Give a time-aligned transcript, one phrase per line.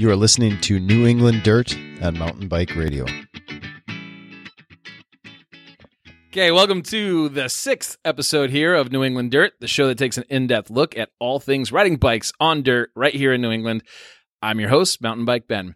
[0.00, 3.04] You are listening to New England Dirt on Mountain Bike Radio.
[6.28, 10.16] Okay, welcome to the sixth episode here of New England Dirt, the show that takes
[10.16, 13.50] an in depth look at all things riding bikes on dirt right here in New
[13.50, 13.82] England.
[14.40, 15.74] I'm your host, Mountain Bike Ben.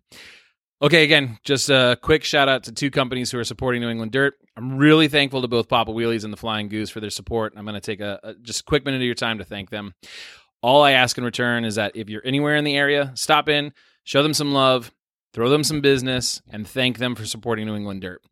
[0.80, 4.12] Okay, again, just a quick shout out to two companies who are supporting New England
[4.12, 4.36] Dirt.
[4.56, 7.52] I'm really thankful to both Papa Wheelies and the Flying Goose for their support.
[7.58, 9.68] I'm going to take a, a just a quick minute of your time to thank
[9.68, 9.92] them.
[10.62, 13.74] All I ask in return is that if you're anywhere in the area, stop in,
[14.04, 14.92] show them some love,
[15.32, 18.22] throw them some business, and thank them for supporting New England Dirt.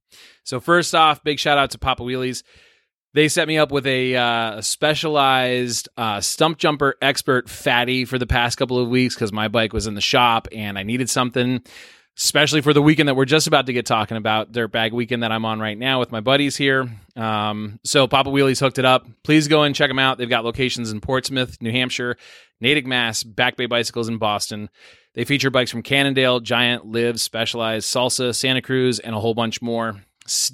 [0.44, 2.42] So first off, big shout out to Papa Wheelies.
[3.14, 8.56] They set me up with a uh, specialized uh, Stumpjumper expert fatty for the past
[8.56, 11.62] couple of weeks because my bike was in the shop and I needed something,
[12.16, 15.32] especially for the weekend that we're just about to get talking about, Dirtbag weekend that
[15.32, 16.88] I'm on right now with my buddies here.
[17.14, 19.06] Um, so Papa Wheelies hooked it up.
[19.24, 20.16] Please go and check them out.
[20.16, 22.16] They've got locations in Portsmouth, New Hampshire,
[22.62, 24.70] Natick, Mass, Back Bay Bicycles in Boston.
[25.14, 29.60] They feature bikes from Cannondale, Giant, Liv, Specialized, Salsa, Santa Cruz, and a whole bunch
[29.60, 30.02] more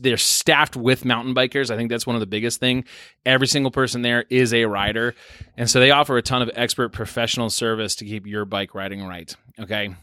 [0.00, 1.70] they're staffed with mountain bikers.
[1.70, 2.84] I think that's one of the biggest thing.
[3.26, 5.14] Every single person there is a rider,
[5.56, 9.04] and so they offer a ton of expert professional service to keep your bike riding
[9.04, 9.34] right.
[9.60, 9.94] Okay.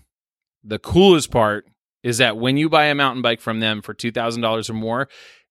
[0.64, 1.66] The coolest part
[2.04, 4.74] is that when you buy a mountain bike from them for two thousand dollars or
[4.74, 5.08] more,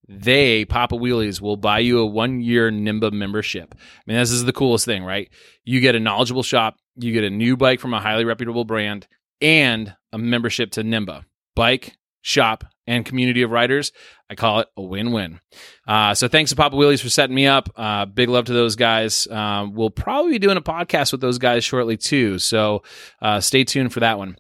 [0.09, 3.75] they Papa Wheelies will buy you a one year NEMBA membership.
[3.75, 5.29] I mean, this is the coolest thing, right?
[5.65, 9.07] You get a knowledgeable shop, you get a new bike from a highly reputable brand,
[9.41, 11.25] and a membership to NEMBA.
[11.55, 13.93] Bike, shop, and community of riders.
[14.29, 15.41] I call it a win win.
[15.87, 17.69] Uh, so thanks to Papa Wheelies for setting me up.
[17.77, 19.27] Uh, big love to those guys.
[19.27, 22.39] Uh, we'll probably be doing a podcast with those guys shortly too.
[22.39, 22.83] So
[23.23, 24.37] uh, stay tuned for that one.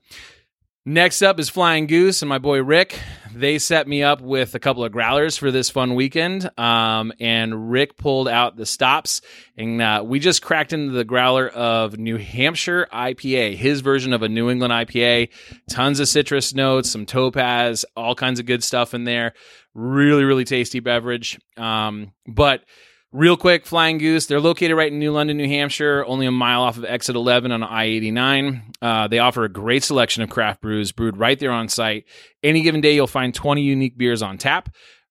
[0.87, 3.01] Next up is Flying Goose and my boy Rick.
[3.35, 6.51] They set me up with a couple of growlers for this fun weekend.
[6.59, 9.23] Um, and Rick pulled out the stops,
[9.57, 14.23] and uh, we just cracked into the growler of New Hampshire IPA, his version of
[14.23, 15.31] a New England IPA.
[15.71, 19.33] Tons of citrus notes, some topaz, all kinds of good stuff in there.
[19.73, 21.41] Really, really tasty beverage.
[21.57, 22.63] Um, but
[23.15, 26.63] Real quick, Flying Goose, they're located right in New London, New Hampshire, only a mile
[26.63, 28.73] off of exit 11 on I 89.
[28.83, 32.07] Uh, they offer a great selection of craft brews brewed right there on site.
[32.43, 34.69] Any given day, you'll find 20 unique beers on tap.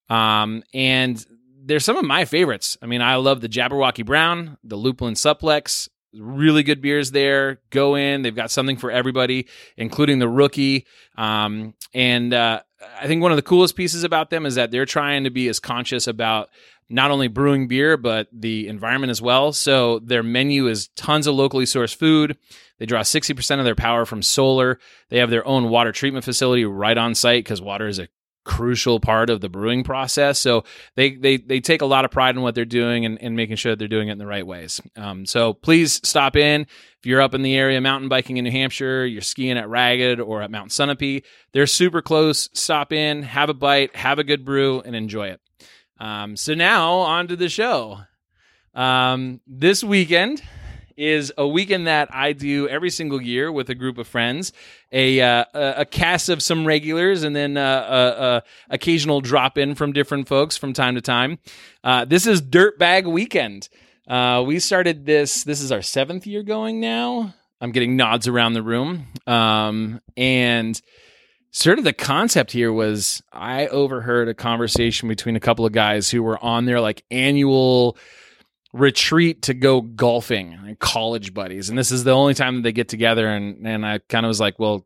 [0.10, 1.26] Um, and
[1.64, 2.76] they're some of my favorites.
[2.82, 7.60] I mean, I love the Jabberwocky Brown, the Lupulin Supplex, really good beers there.
[7.70, 8.22] Go in.
[8.22, 9.48] They've got something for everybody,
[9.78, 10.86] including the rookie.
[11.18, 12.62] Um, and uh,
[13.00, 15.48] I think one of the coolest pieces about them is that they're trying to be
[15.48, 16.50] as conscious about
[16.90, 19.54] not only brewing beer but the environment as well.
[19.54, 22.38] So their menu is tons of locally sourced food.
[22.78, 24.80] They draw 60% of their power from solar.
[25.10, 28.08] They have their own water treatment facility right on site because water is a
[28.44, 30.40] crucial part of the brewing process.
[30.40, 30.64] So
[30.96, 33.56] they they they take a lot of pride in what they're doing and, and making
[33.56, 34.82] sure that they're doing it in the right ways.
[34.96, 36.68] Um, so please stop in
[37.04, 40.22] if you're up in the area mountain biking in New Hampshire, you're skiing at Ragged
[40.22, 41.24] or at Mount Sunapee.
[41.52, 42.50] They're super close.
[42.54, 45.42] Stop in, have a bite, have a good brew, and enjoy it.
[46.00, 48.00] Um, so now on to the show.
[48.74, 50.42] Um, this weekend
[50.98, 54.54] is a weekend that I do every single year with a group of friends,
[54.92, 59.76] a uh, a, cast of some regulars, and then uh, a, a, occasional drop in
[59.76, 61.40] from different folks from time to time.
[61.84, 63.70] Uh, this is Dirtbag Weekend.
[64.08, 65.44] Uh, we started this.
[65.44, 67.34] This is our seventh year going now.
[67.62, 70.80] I'm getting nods around the room, um, and
[71.52, 76.10] sort of the concept here was I overheard a conversation between a couple of guys
[76.10, 77.96] who were on their like annual
[78.74, 81.70] retreat to go golfing, college buddies.
[81.70, 83.28] And this is the only time that they get together.
[83.28, 84.86] And, and I kind of was like, well,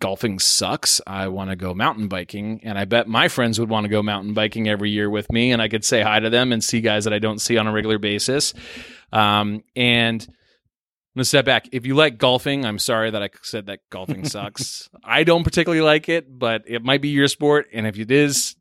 [0.00, 1.00] golfing sucks.
[1.06, 2.60] I want to go mountain biking.
[2.64, 5.52] And I bet my friends would want to go mountain biking every year with me.
[5.52, 7.66] And I could say hi to them and see guys that I don't see on
[7.66, 8.54] a regular basis.
[9.12, 10.26] Um, and
[11.14, 11.68] I'm gonna step back.
[11.72, 14.88] If you like golfing, I'm sorry that I said that golfing sucks.
[15.04, 18.56] I don't particularly like it, but it might be your sport, and if it is,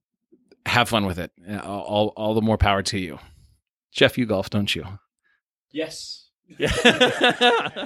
[0.66, 1.32] have fun with it.
[1.64, 3.20] All, all the more power to you.
[3.92, 4.86] Jeff, you golf, don't you?
[5.72, 6.30] Yes.
[6.58, 6.68] Yeah.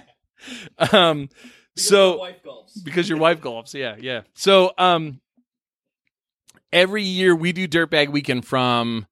[0.92, 1.30] um.
[1.76, 2.84] Because so my wife golfs.
[2.86, 4.22] because your wife golfs, yeah, yeah.
[4.34, 5.20] So um,
[6.72, 9.08] every year we do Dirtbag Weekend from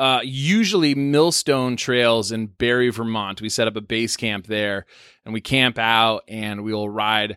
[0.00, 3.40] uh, usually Millstone Trails in Barre, Vermont.
[3.40, 4.86] We set up a base camp there
[5.24, 7.36] and we camp out and we'll ride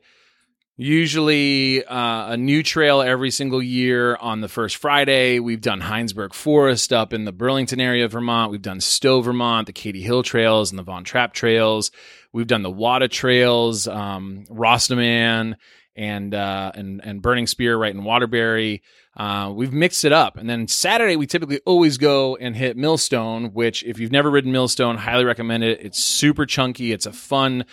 [0.78, 5.40] usually uh, a new trail every single year on the first Friday.
[5.40, 8.52] We've done Hinesburg Forest up in the Burlington area of Vermont.
[8.52, 11.92] We've done Stowe, Vermont, the Cady Hill Trails and the Von Trapp Trails.
[12.34, 15.56] We've done the WATA Trails, um, Rastaman,
[15.96, 18.84] and uh, and and Burning Spear right in Waterbury.
[19.16, 23.54] Uh, we've mixed it up, and then Saturday we typically always go and hit Millstone,
[23.54, 25.80] which if you've never ridden Millstone, highly recommend it.
[25.82, 26.92] It's super chunky.
[26.92, 27.64] It's a fun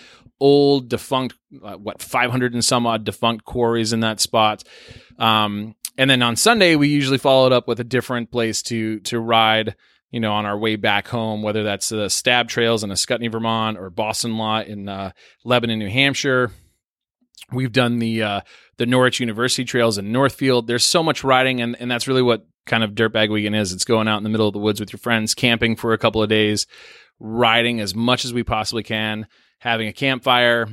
[0.43, 4.65] old defunct, uh, what, 500 and some odd defunct quarries in that spot.
[5.19, 9.01] Um, and then on Sunday, we usually follow it up with a different place to
[9.01, 9.77] to ride.
[10.11, 13.79] You know, on our way back home, whether that's the Stab Trails in Ascutney, Vermont,
[13.79, 15.13] or Boston Lot in uh,
[15.43, 16.51] Lebanon, New Hampshire.
[17.51, 18.41] We've done the uh,
[18.77, 20.67] the Norwich University Trails in Northfield.
[20.67, 23.73] There's so much riding, and, and that's really what kind of dirtbag weekend is.
[23.73, 25.99] It's going out in the middle of the woods with your friends, camping for a
[25.99, 26.67] couple of days,
[27.19, 29.27] riding as much as we possibly can,
[29.63, 30.69] having a campfire.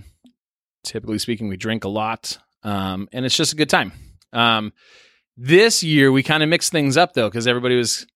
[0.84, 3.92] Typically speaking, we drink a lot, um, and it's just a good time.
[4.34, 4.74] Um,
[5.38, 8.08] this year, we kind of mixed things up though, because everybody was,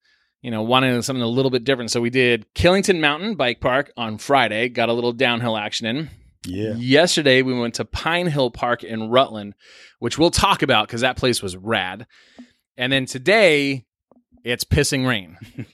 [0.42, 1.92] you know, wanting something a little bit different.
[1.92, 6.10] So we did Killington Mountain Bike Park on Friday, got a little downhill action in.
[6.46, 6.74] Yeah.
[6.76, 9.54] Yesterday, we went to Pine Hill Park in Rutland,
[10.00, 12.08] which we'll talk about because that place was rad.
[12.76, 13.86] And then today,
[14.44, 15.38] it's pissing rain.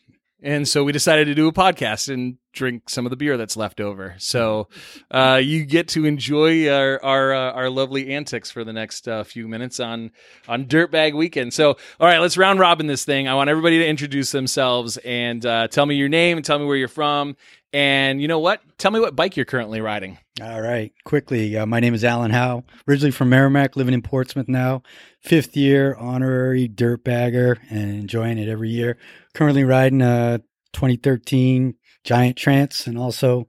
[0.41, 3.55] and so we decided to do a podcast and drink some of the beer that's
[3.55, 4.15] left over.
[4.17, 4.67] So
[5.11, 9.23] uh, you get to enjoy our our, uh, our lovely antics for the next uh,
[9.23, 10.11] few minutes on
[10.47, 11.53] on Dirtbag Weekend.
[11.53, 13.27] So all right, let's round robin this thing.
[13.27, 16.65] I want everybody to introduce themselves and uh, tell me your name and tell me
[16.65, 17.35] where you're from.
[17.71, 18.61] And you know what?
[18.79, 20.17] Tell me what bike you're currently riding.
[20.41, 21.55] All right, quickly.
[21.55, 24.81] Uh, my name is Alan Howe, originally from Merrimack, living in Portsmouth now.
[25.19, 28.97] Fifth year honorary dirt bagger and enjoying it every year.
[29.39, 30.41] Currently riding a
[30.73, 33.47] 2013 Giant Trance and also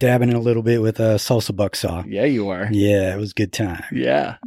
[0.00, 2.04] dabbing in a little bit with a salsa Bucksaw.
[2.08, 2.66] Yeah, you are.
[2.72, 3.84] Yeah, it was a good time.
[3.92, 4.38] Yeah.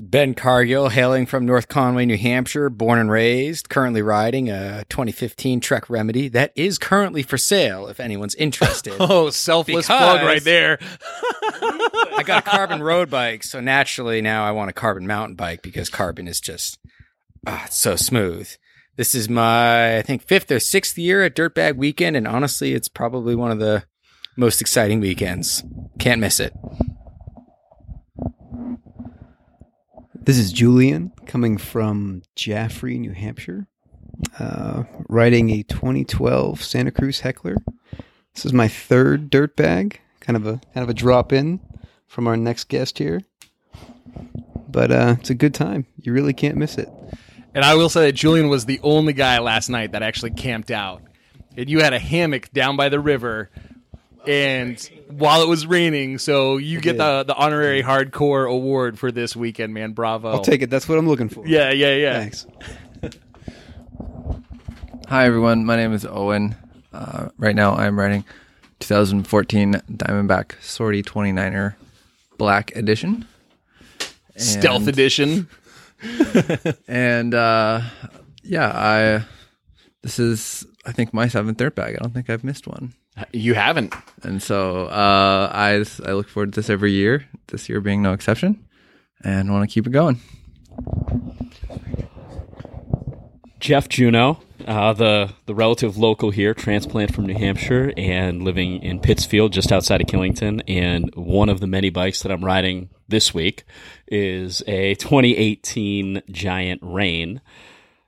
[0.00, 5.58] Ben Cargill, hailing from North Conway, New Hampshire, born and raised, currently riding a 2015
[5.58, 8.94] Trek Remedy that is currently for sale if anyone's interested.
[9.00, 10.78] Oh, selfless Because- plug right there.
[11.02, 15.60] I got a carbon road bike, so naturally now I want a carbon mountain bike
[15.60, 16.78] because carbon is just
[17.48, 18.48] ah, it's so smooth.
[18.96, 22.88] This is my I think fifth or sixth year at Dirtbag Weekend, and honestly, it's
[22.88, 23.84] probably one of the
[24.38, 25.62] most exciting weekends.
[25.98, 26.54] Can't miss it.
[30.14, 33.66] This is Julian coming from Jaffrey, New Hampshire,
[34.38, 37.56] uh, riding a 2012 Santa Cruz Heckler.
[38.34, 41.60] This is my third dirt bag, kind of a kind of a drop in
[42.06, 43.20] from our next guest here.
[44.68, 45.84] But uh, it's a good time.
[46.00, 46.88] You really can't miss it.
[47.56, 50.70] And I will say that Julian was the only guy last night that actually camped
[50.70, 51.02] out.
[51.56, 53.50] And you had a hammock down by the river
[54.26, 59.36] and while it was raining, so you get the the honorary hardcore award for this
[59.36, 59.92] weekend, man.
[59.92, 60.32] Bravo.
[60.32, 60.70] I'll take it.
[60.70, 61.46] That's what I'm looking for.
[61.46, 62.18] Yeah, yeah, yeah.
[62.18, 62.46] Thanks.
[65.08, 66.56] Hi everyone, my name is Owen.
[66.92, 68.24] Uh, right now I'm riding
[68.80, 71.76] 2014 Diamondback Sortie 29er
[72.36, 73.26] Black Edition.
[74.36, 75.48] Stealth edition.
[76.88, 77.82] And uh,
[78.42, 79.24] yeah, I
[80.02, 81.96] this is I think my seventh dirt bag.
[81.96, 82.94] I don't think I've missed one.
[83.32, 83.94] You haven't.
[84.22, 87.26] And so uh, I I look forward to this every year.
[87.48, 88.66] This year being no exception,
[89.24, 90.20] and want to keep it going.
[93.58, 99.00] Jeff Juno, uh, the the relative local here, transplant from New Hampshire and living in
[99.00, 100.60] Pittsfield, just outside of Killington.
[100.68, 103.64] And one of the many bikes that I'm riding this week
[104.06, 107.40] is a 2018 Giant Reign.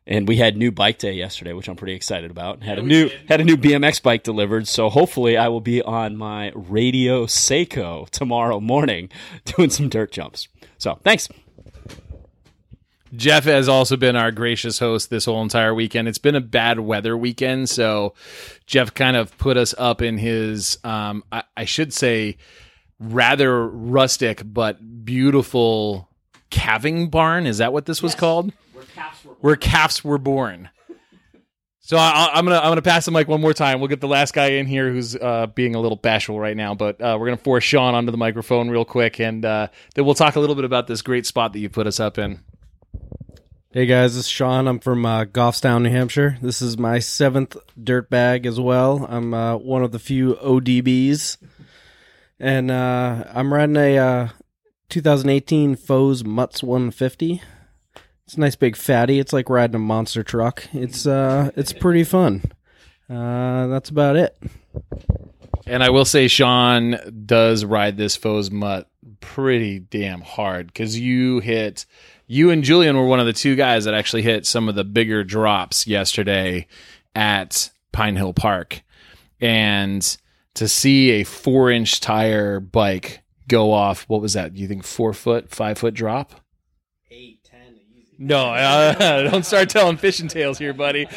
[0.07, 2.63] And we had new bike day yesterday, which I'm pretty excited about.
[2.63, 6.17] Had a new had a new BMX bike delivered, so hopefully I will be on
[6.17, 9.11] my Radio Saiko tomorrow morning
[9.45, 10.49] doing some dirt jumps.
[10.79, 11.29] So thanks.
[13.15, 16.09] Jeff has also been our gracious host this whole entire weekend.
[16.09, 18.15] It's been a bad weather weekend, so
[18.67, 22.37] Jeff kind of put us up in his, um, I, I should say,
[22.99, 26.09] rather rustic but beautiful
[26.51, 27.47] calving barn.
[27.47, 28.53] Is that what this was called?
[29.41, 30.71] Where calves were born.
[31.81, 33.81] So I, I'm gonna I'm gonna pass the mic one more time.
[33.81, 36.75] We'll get the last guy in here who's uh, being a little bashful right now,
[36.75, 40.15] but uh, we're gonna force Sean onto the microphone real quick, and uh, then we'll
[40.15, 42.41] talk a little bit about this great spot that you put us up in.
[43.71, 44.69] Hey guys, this is Sean.
[44.69, 46.37] I'm from uh, Goffstown, New Hampshire.
[46.43, 49.07] This is my seventh dirt bag as well.
[49.09, 51.39] I'm uh, one of the few ODBs,
[52.41, 54.29] and uh, I'm riding a uh,
[54.89, 57.43] 2018 Foes Mutz 150.
[58.25, 59.19] It's a nice big fatty.
[59.19, 60.67] It's like riding a monster truck.
[60.73, 62.43] It's uh, it's pretty fun.
[63.09, 64.37] Uh, that's about it.
[65.67, 68.87] And I will say, Sean does ride this Foes Mutz
[69.21, 71.87] pretty damn hard because you hit,
[72.27, 74.85] you and Julian were one of the two guys that actually hit some of the
[74.85, 76.67] bigger drops yesterday
[77.15, 78.83] at Pine Hill Park.
[79.41, 80.17] And
[80.59, 84.57] to see a four inch tire bike go off, what was that?
[84.57, 86.33] You think four foot, five foot drop?
[87.11, 88.09] Eight, ten, easy.
[88.19, 91.07] No, uh, don't start telling fishing tales here, buddy.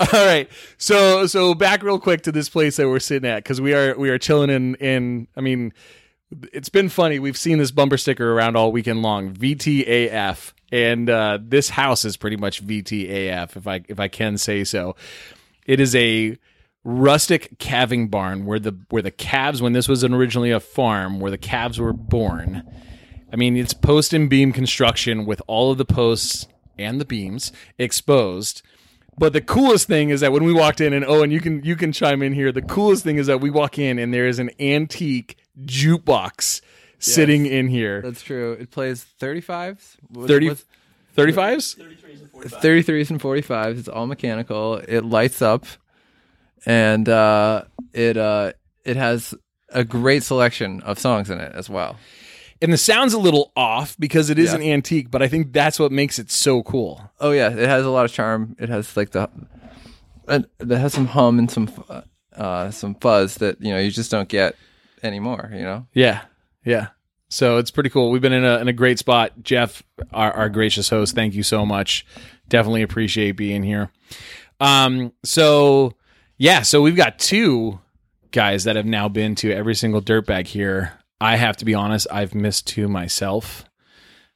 [0.00, 0.48] All right.
[0.76, 3.96] So so back real quick to this place that we're sitting at because we are
[3.96, 5.28] we are chilling in in.
[5.36, 5.72] I mean,
[6.52, 7.20] it's been funny.
[7.20, 9.34] We've seen this bumper sticker around all weekend long.
[9.34, 14.64] VTAF, and uh, this house is pretty much VTAF, if I if I can say
[14.64, 14.96] so.
[15.66, 16.36] It is a
[16.82, 21.30] rustic calving barn where the where the calves when this was originally a farm where
[21.30, 22.62] the calves were born.
[23.32, 26.46] I mean, it's post and beam construction with all of the posts
[26.78, 28.62] and the beams exposed.
[29.18, 31.76] But the coolest thing is that when we walked in, and Owen, you can you
[31.76, 32.50] can chime in here.
[32.52, 36.62] The coolest thing is that we walk in and there is an antique jukebox
[36.98, 38.00] sitting in here.
[38.02, 38.52] That's true.
[38.52, 39.96] It plays 35s.
[40.08, 40.64] What- 30 what's-
[41.16, 41.76] 35s?
[42.42, 43.78] 33s and 45s.
[43.78, 44.76] It's all mechanical.
[44.76, 45.66] It lights up,
[46.66, 48.52] and uh, it uh,
[48.84, 49.34] it has
[49.70, 51.96] a great selection of songs in it as well.
[52.62, 54.56] And the sound's a little off because it is Yeah.
[54.56, 57.10] an antique, but I think that's what makes it so cool.
[57.18, 58.54] Oh yeah, it has a lot of charm.
[58.58, 59.30] It has like the
[60.28, 61.70] it has some hum and some
[62.36, 64.56] uh, some fuzz that you know you just don't get
[65.02, 65.50] anymore.
[65.52, 65.86] You know.
[65.94, 66.22] Yeah,
[66.64, 66.88] yeah.
[67.30, 68.10] So it's pretty cool.
[68.10, 69.32] We've been in a in a great spot.
[69.42, 69.82] Jeff,
[70.12, 72.04] our, our gracious host, thank you so much.
[72.48, 73.90] Definitely appreciate being here.
[74.58, 75.94] Um, so
[76.38, 77.80] yeah, so we've got two
[78.32, 80.92] guys that have now been to every single dirtbag here.
[81.20, 83.64] I have to be honest, I've missed two myself.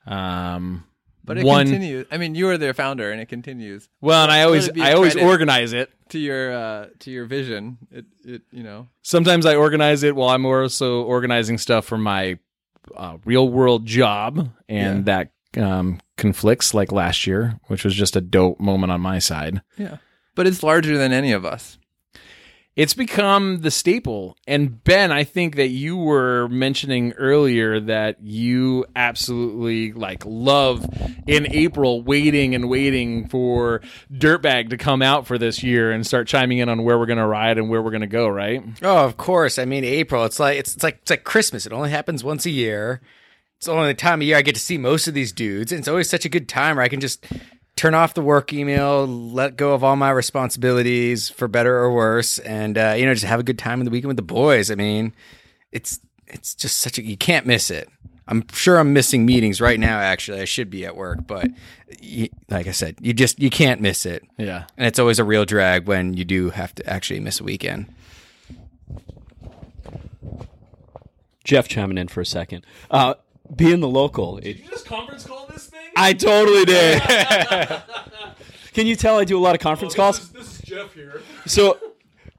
[0.07, 0.85] Um,
[1.25, 2.07] But it one, continues.
[2.11, 4.75] I mean, you are their founder, and it continues well, and I always Let it
[4.75, 5.91] be I always organize it.
[6.11, 7.79] to your uh, to your vision.
[7.91, 8.89] It it you know.
[9.03, 12.39] sometimes I organize it while I'm also organizing stuff for my
[12.97, 18.21] uh, real world job, and that um, conflicts like last year, which was just a
[18.21, 19.62] dope moment on my side.
[19.76, 19.99] Yeah.
[20.35, 21.79] But it's larger than any of us.
[22.76, 24.37] It's become the staple.
[24.49, 30.85] And Ben, I think that you were mentioning earlier that you absolutely like love
[31.28, 33.81] in April waiting and waiting for
[34.12, 37.19] Dirtbag to come out for this year and start chiming in on where we're going
[37.19, 38.61] to ride and where we're going to go, right?
[38.83, 39.57] Oh, of course.
[39.57, 40.25] I mean, April.
[40.25, 41.66] It's like it's, it's like it's like Christmas.
[41.66, 43.00] It only happens once a year.
[43.59, 45.78] It's only the time of year I get to see most of these dudes, and
[45.78, 47.25] it's always such a good time where I can just
[47.76, 52.38] turn off the work email, let go of all my responsibilities for better or worse,
[52.38, 54.71] and uh, you know just have a good time in the weekend with the boys.
[54.71, 55.12] I mean,
[55.73, 57.88] it's it's just such a you can't miss it.
[58.26, 59.99] I'm sure I'm missing meetings right now.
[59.99, 61.49] Actually, I should be at work, but
[62.00, 64.25] you, like I said, you just you can't miss it.
[64.38, 64.64] Yeah.
[64.76, 67.93] And it's always a real drag when you do have to actually miss a weekend.
[71.45, 72.64] Jeff chiming in for a second.
[72.90, 73.14] Uh,
[73.54, 75.74] being the local, it, just conference call this thing?
[75.97, 77.03] I totally did.
[78.75, 80.31] Can you tell I do a lot of conference oh, calls?
[80.31, 81.23] This is Jeff here.
[81.47, 81.79] So,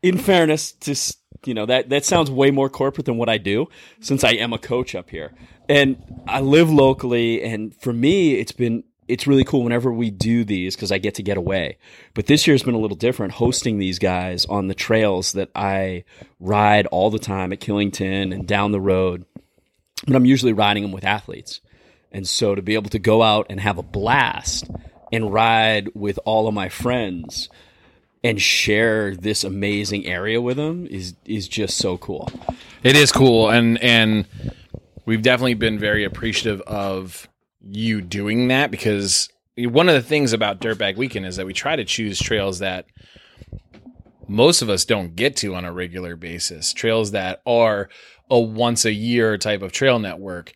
[0.01, 3.67] in fairness, just you know that that sounds way more corporate than what I do,
[4.01, 5.33] since I am a coach up here,
[5.69, 5.97] and
[6.27, 7.41] I live locally.
[7.41, 11.15] And for me, it's been it's really cool whenever we do these because I get
[11.15, 11.77] to get away.
[12.13, 16.03] But this year's been a little different, hosting these guys on the trails that I
[16.39, 19.25] ride all the time at Killington and down the road.
[20.05, 21.61] But I'm usually riding them with athletes.
[22.15, 24.71] And so to be able to go out and have a blast
[25.11, 27.49] and ride with all of my friends
[28.23, 32.31] and share this amazing area with them is is just so cool.
[32.83, 34.25] It is cool, and and
[35.05, 37.27] we've definitely been very appreciative of
[37.61, 41.75] you doing that because one of the things about Dirtbag Weekend is that we try
[41.75, 42.85] to choose trails that
[44.25, 47.89] most of us don't get to on a regular basis, trails that are
[48.31, 50.53] a once a year type of trail network.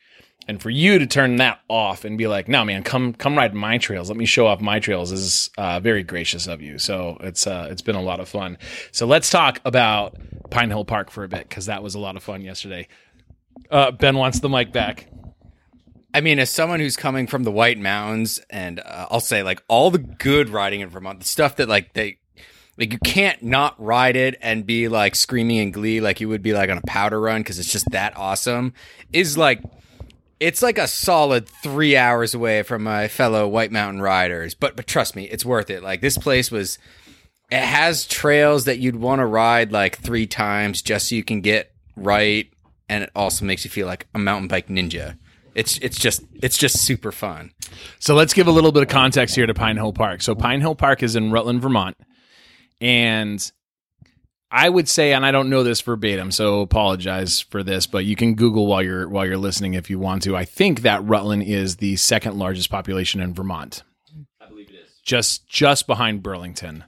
[0.50, 3.54] And for you to turn that off and be like, "No, man, come come ride
[3.54, 4.10] my trails.
[4.10, 6.80] Let me show off my trails," is uh, very gracious of you.
[6.80, 8.58] So it's uh, it's been a lot of fun.
[8.92, 10.18] So let's talk about
[10.50, 12.88] Pine Hill Park for a bit because that was a lot of fun yesterday.
[13.70, 15.08] Uh, ben wants the mic back.
[16.16, 19.62] I mean, as someone who's coming from the White Mountains, and uh, I'll say like
[19.68, 22.18] all the good riding in Vermont, the stuff that like they
[22.76, 26.42] like you can't not ride it and be like screaming in glee like you would
[26.42, 28.74] be like on a powder run because it's just that awesome.
[29.14, 29.62] Is like
[30.40, 34.88] it's like a solid three hours away from my fellow White Mountain riders, but but
[34.88, 35.84] trust me, it's worth it.
[35.84, 36.78] Like this place was.
[37.52, 41.42] It has trails that you'd want to ride like three times just so you can
[41.42, 42.48] get right,
[42.88, 45.18] and it also makes you feel like a mountain bike ninja.
[45.56, 47.52] It's it's just it's just super fun.
[47.98, 50.22] So let's give a little bit of context here to Pine Hill Park.
[50.22, 51.98] So Pine Hill Park is in Rutland, Vermont,
[52.80, 53.52] and
[54.52, 58.16] I would say, and I don't know this verbatim, so apologize for this, but you
[58.16, 60.36] can Google while you're while you're listening if you want to.
[60.36, 63.84] I think that Rutland is the second largest population in Vermont.
[64.42, 66.86] I believe it is just just behind Burlington,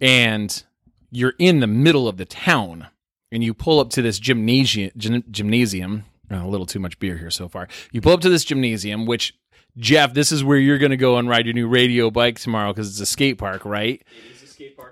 [0.00, 0.62] and
[1.10, 2.86] you're in the middle of the town,
[3.30, 4.90] and you pull up to this gymnasium.
[4.96, 6.04] Gym, gymnasium.
[6.30, 7.68] Uh, a little too much beer here so far.
[7.90, 9.34] You pull up to this gymnasium, which
[9.76, 12.72] Jeff, this is where you're going to go and ride your new radio bike tomorrow
[12.72, 14.02] because it's a skate park, right?
[14.30, 14.91] It is a skate park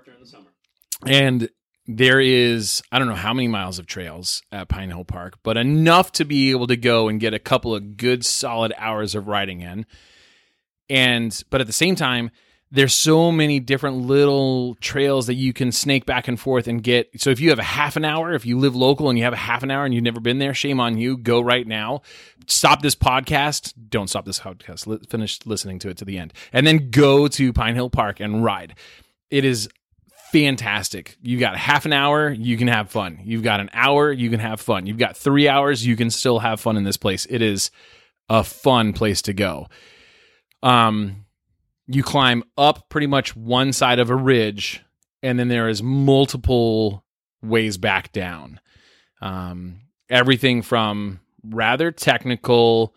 [1.05, 1.49] And
[1.87, 5.57] there is I don't know how many miles of trails at Pine Hill Park, but
[5.57, 9.27] enough to be able to go and get a couple of good solid hours of
[9.27, 9.85] riding in.
[10.89, 12.31] And but at the same time,
[12.73, 17.09] there's so many different little trails that you can snake back and forth and get.
[17.21, 19.33] So if you have a half an hour, if you live local and you have
[19.33, 21.17] a half an hour and you've never been there, shame on you.
[21.17, 22.01] Go right now.
[22.47, 23.73] Stop this podcast.
[23.89, 25.09] Don't stop this podcast.
[25.09, 28.43] Finish listening to it to the end, and then go to Pine Hill Park and
[28.43, 28.75] ride.
[29.29, 29.69] It is
[30.31, 31.17] fantastic.
[31.21, 33.19] You got half an hour, you can have fun.
[33.23, 34.85] You've got an hour, you can have fun.
[34.85, 37.27] You've got three hours, you can still have fun in this place.
[37.29, 37.71] It is
[38.29, 39.67] a fun place to go.
[40.63, 41.25] Um,
[41.87, 44.83] you climb up pretty much one side of a ridge,
[45.21, 47.03] and then there is multiple
[47.41, 48.59] ways back down.
[49.21, 52.95] Um, everything from rather technical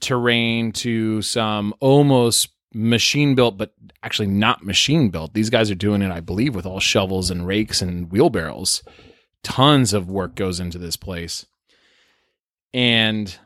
[0.00, 3.72] terrain to some almost machine built, but
[4.02, 5.34] actually not machine built.
[5.34, 8.82] These guys are doing it, I believe, with all shovels and rakes and wheelbarrows.
[9.42, 11.46] Tons of work goes into this place.
[12.72, 13.36] And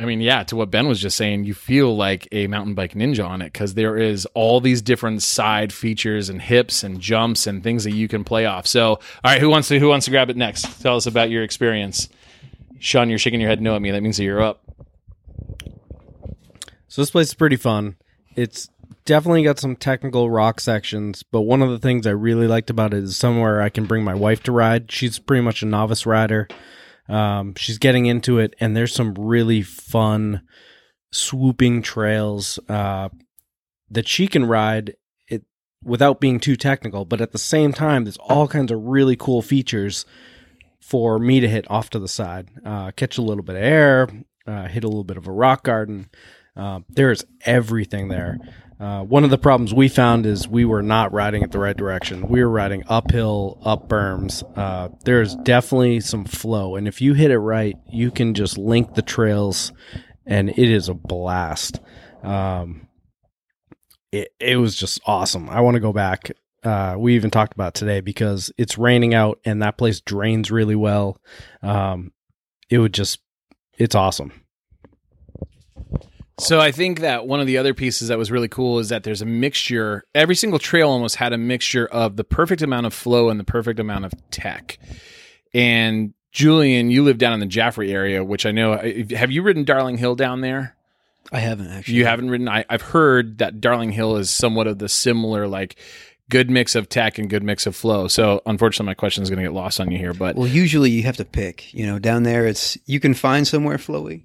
[0.00, 2.94] I mean, yeah, to what Ben was just saying, you feel like a mountain bike
[2.94, 7.46] ninja on it because there is all these different side features and hips and jumps
[7.46, 8.66] and things that you can play off.
[8.66, 10.82] So, all right, who wants to who wants to grab it next?
[10.82, 12.08] Tell us about your experience.
[12.80, 13.92] Sean, you're shaking your head no at me.
[13.92, 14.62] That means that you're up.
[16.88, 17.96] So this place is pretty fun.
[18.36, 18.68] It's
[19.04, 22.94] definitely got some technical rock sections, but one of the things I really liked about
[22.94, 24.90] it is somewhere I can bring my wife to ride.
[24.90, 26.48] She's pretty much a novice rider.
[27.08, 30.42] Um, she's getting into it, and there's some really fun
[31.12, 33.10] swooping trails uh,
[33.90, 34.96] that she can ride
[35.28, 35.44] it
[35.82, 37.04] without being too technical.
[37.04, 40.06] But at the same time, there's all kinds of really cool features
[40.80, 44.08] for me to hit off to the side, uh, catch a little bit of air,
[44.46, 46.10] uh, hit a little bit of a rock garden.
[46.56, 48.38] Uh, there's everything there.
[48.78, 51.76] Uh, one of the problems we found is we were not riding it the right
[51.76, 52.28] direction.
[52.28, 54.42] We were riding uphill, up berms.
[54.56, 58.94] Uh, there's definitely some flow, and if you hit it right, you can just link
[58.94, 59.72] the trails,
[60.26, 61.80] and it is a blast.
[62.22, 62.88] Um,
[64.10, 65.48] it it was just awesome.
[65.48, 66.32] I want to go back.
[66.62, 70.76] Uh, we even talked about today because it's raining out, and that place drains really
[70.76, 71.20] well.
[71.62, 72.12] Um,
[72.70, 73.20] it would just,
[73.78, 74.43] it's awesome.
[76.38, 79.04] So I think that one of the other pieces that was really cool is that
[79.04, 80.04] there's a mixture.
[80.14, 83.44] Every single trail almost had a mixture of the perfect amount of flow and the
[83.44, 84.78] perfect amount of tech.
[85.52, 88.72] And Julian, you live down in the Jaffrey area, which I know.
[88.72, 90.76] Uh, have you ridden Darling Hill down there?
[91.32, 91.94] I haven't actually.
[91.94, 92.48] You haven't ridden.
[92.48, 95.76] I, I've heard that Darling Hill is somewhat of the similar, like
[96.28, 98.08] good mix of tech and good mix of flow.
[98.08, 100.12] So unfortunately, my question is going to get lost on you here.
[100.12, 101.72] But Well, usually you have to pick.
[101.72, 104.24] You know, down there it's you can find somewhere flowy,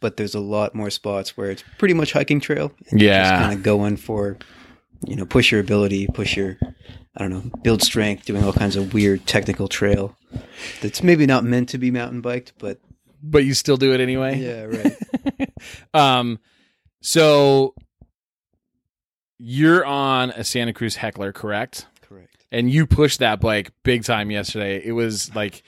[0.00, 2.72] but there's a lot more spots where it's pretty much hiking trail.
[2.90, 3.22] And Yeah.
[3.22, 4.36] just kind of going for,
[5.06, 6.58] you know, push your ability, push your,
[7.16, 10.16] I don't know, build strength, doing all kinds of weird technical trail.
[10.82, 12.78] That's maybe not meant to be mountain biked, but
[13.22, 14.38] but you still do it anyway.
[14.38, 15.50] yeah, right.
[15.94, 16.38] um,
[17.00, 17.74] so
[19.38, 21.86] you're on a Santa Cruz Heckler, correct?
[22.02, 22.44] Correct.
[22.52, 24.80] And you pushed that bike big time yesterday.
[24.84, 25.62] It was like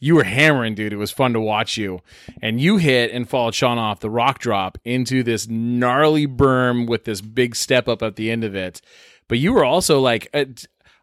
[0.00, 0.92] you were hammering, dude.
[0.92, 2.00] It was fun to watch you.
[2.42, 7.04] And you hit and followed Sean off the rock drop into this gnarly berm with
[7.04, 8.80] this big step up at the end of it.
[9.28, 10.44] But you were also like, uh,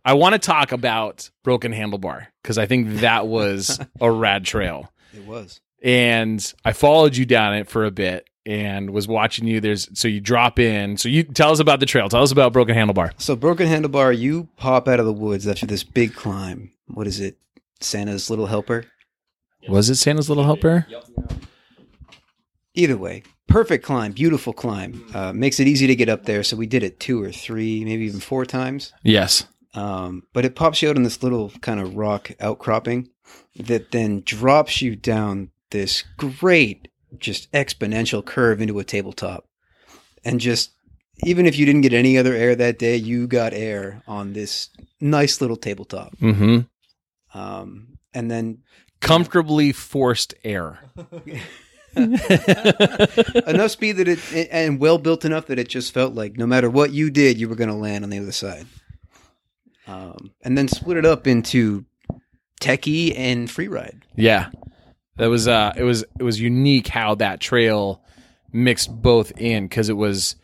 [0.06, 4.92] I want to talk about Broken Handlebar because I think that was a rad trail
[5.14, 5.60] It was.
[5.84, 9.60] and I followed you down it for a bit and was watching you.
[9.62, 10.98] There's so you drop in.
[10.98, 12.10] So you tell us about the trail.
[12.10, 13.12] Tell us about Broken Handlebar.
[13.22, 16.72] So broken handlebar, you pop out of the woods after this big climb.
[16.88, 17.38] What is it?
[17.84, 18.86] Santa's little helper.
[19.70, 20.88] Was it Santa's Little Helper?
[22.74, 25.06] Either way, perfect climb, beautiful climb.
[25.14, 26.44] Uh, makes it easy to get up there.
[26.44, 28.94] So we did it two or three, maybe even four times.
[29.04, 29.46] Yes.
[29.74, 33.10] Um, but it pops you out on this little kind of rock outcropping
[33.56, 36.88] that then drops you down this great,
[37.20, 39.46] just exponential curve into a tabletop.
[40.24, 40.72] And just,
[41.24, 44.70] even if you didn't get any other air that day, you got air on this
[45.00, 46.18] nice little tabletop.
[46.18, 46.62] Mm-hmm.
[47.34, 48.60] Um, and then
[49.02, 50.80] Comfortably forced air.
[51.96, 54.20] enough speed that it,
[54.52, 57.50] and well built enough that it just felt like no matter what you did, you
[57.50, 58.68] were going to land on the other side.
[59.88, 61.84] Um, and then split it up into
[62.62, 64.06] techie and free ride.
[64.16, 64.52] Yeah.
[65.18, 68.04] That was uh it was it was unique how that trail
[68.54, 70.36] mixed both in because it was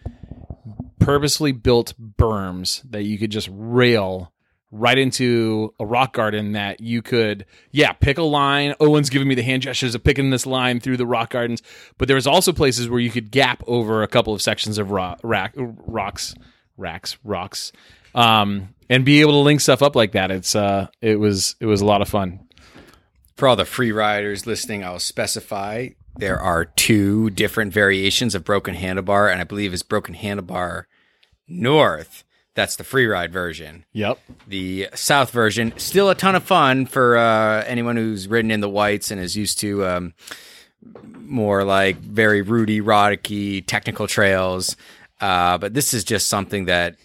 [0.99, 4.33] purposely built berms that you could just rail
[4.71, 9.33] right into a rock garden that you could yeah pick a line owen's giving me
[9.33, 11.61] the hand gestures of picking this line through the rock gardens
[11.97, 14.91] but there was also places where you could gap over a couple of sections of
[14.91, 16.35] rock, rack, rocks
[16.75, 17.71] racks rocks
[18.17, 20.31] um, and be able to link stuff up like that.
[20.31, 22.39] It's uh, it was it was a lot of fun.
[23.35, 28.75] For all the free riders listening, I'll specify there are two different variations of Broken
[28.75, 30.85] Handlebar, and I believe it's Broken Handlebar
[31.47, 32.23] North.
[32.57, 33.85] That's the free ride version.
[33.93, 34.19] Yep.
[34.47, 38.67] The South version, still a ton of fun for uh, anyone who's ridden in the
[38.67, 40.15] whites and is used to um,
[41.19, 44.75] more like very rooty, roddicky technical trails.
[45.21, 46.95] Uh, but this is just something that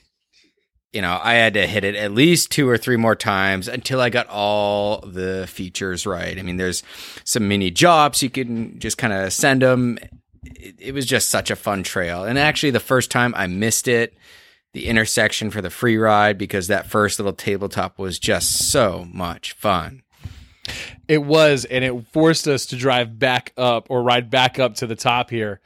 [0.90, 4.00] you know, I had to hit it at least two or three more times until
[4.00, 6.38] I got all the features right.
[6.38, 6.82] I mean, there's
[7.24, 9.98] some mini jobs you can just kind of send them.
[10.44, 12.24] It, it was just such a fun trail.
[12.24, 14.14] And actually, the first time I missed it,
[14.72, 19.52] the intersection for the free ride, because that first little tabletop was just so much
[19.52, 20.02] fun.
[21.08, 24.86] It was, and it forced us to drive back up or ride back up to
[24.86, 25.60] the top here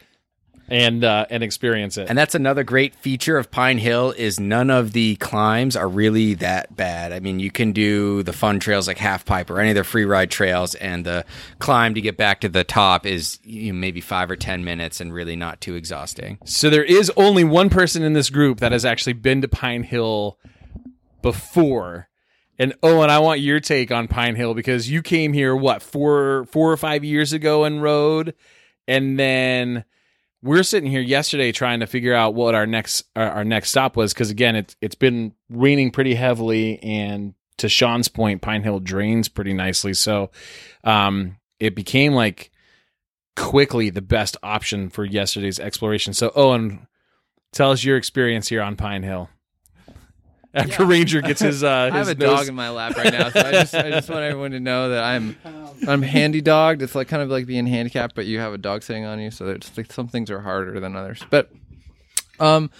[0.68, 2.09] and uh, and experience it.
[2.09, 6.35] And that's another great feature of Pine Hill is none of the climbs are really
[6.35, 7.12] that bad.
[7.12, 9.85] I mean, you can do the fun trails like Half Pipe or any of the
[9.85, 11.24] free ride trails, and the
[11.59, 15.00] climb to get back to the top is you know, maybe five or ten minutes
[15.00, 16.38] and really not too exhausting.
[16.44, 19.85] So there is only one person in this group that has actually been to Pine
[19.85, 20.38] Hill
[21.22, 22.09] before.
[22.59, 26.46] And Owen, I want your take on Pine Hill because you came here what four
[26.46, 28.35] four or five years ago and rode,
[28.88, 29.85] and then
[30.46, 33.96] we're sitting here yesterday trying to figure out what our next our, our next stop
[33.96, 38.80] was because again it's it's been raining pretty heavily and to Sean's point Pine Hill
[38.80, 39.94] drains pretty nicely.
[39.94, 40.30] So
[40.85, 42.50] um it became like
[43.35, 46.12] quickly the best option for yesterday's exploration.
[46.12, 46.87] So Owen
[47.52, 49.28] tell us your experience here on Pine Hill
[50.54, 50.88] after Yeah.
[50.88, 53.40] Ranger gets his uh I have a nose- dog in my lap right now, so
[53.40, 55.37] I just I just want everyone to know that I'm
[55.87, 56.82] I'm handy dogged.
[56.82, 59.30] It's like kind of like being handicapped, but you have a dog sitting on you,
[59.30, 61.20] so it's like some things are harder than others.
[61.30, 61.50] But
[62.40, 62.70] um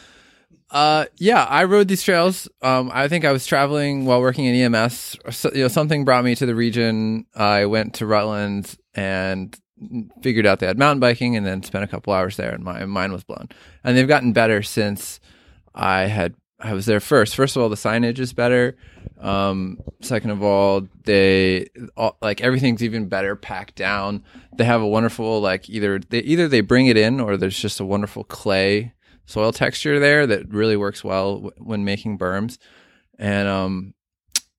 [0.71, 2.49] uh yeah, I rode these trails.
[2.63, 5.17] Um I think I was traveling while working in EMS.
[5.31, 7.27] So, you know, something brought me to the region.
[7.35, 9.57] I went to Rutland and
[10.23, 12.85] figured out they had mountain biking and then spent a couple hours there and my
[12.87, 13.49] mind was blown.
[13.85, 15.21] And they've gotten better since
[15.75, 17.35] I had I was there first.
[17.35, 18.77] First of all, the signage is better.
[19.21, 24.25] Um, second of all, they all, like everything's even better packed down.
[24.57, 27.81] They have a wonderful like either they either they bring it in or there's just
[27.81, 28.95] a wonderful clay
[29.27, 32.59] soil texture there that really works well w- when making berms.
[33.19, 33.95] And um,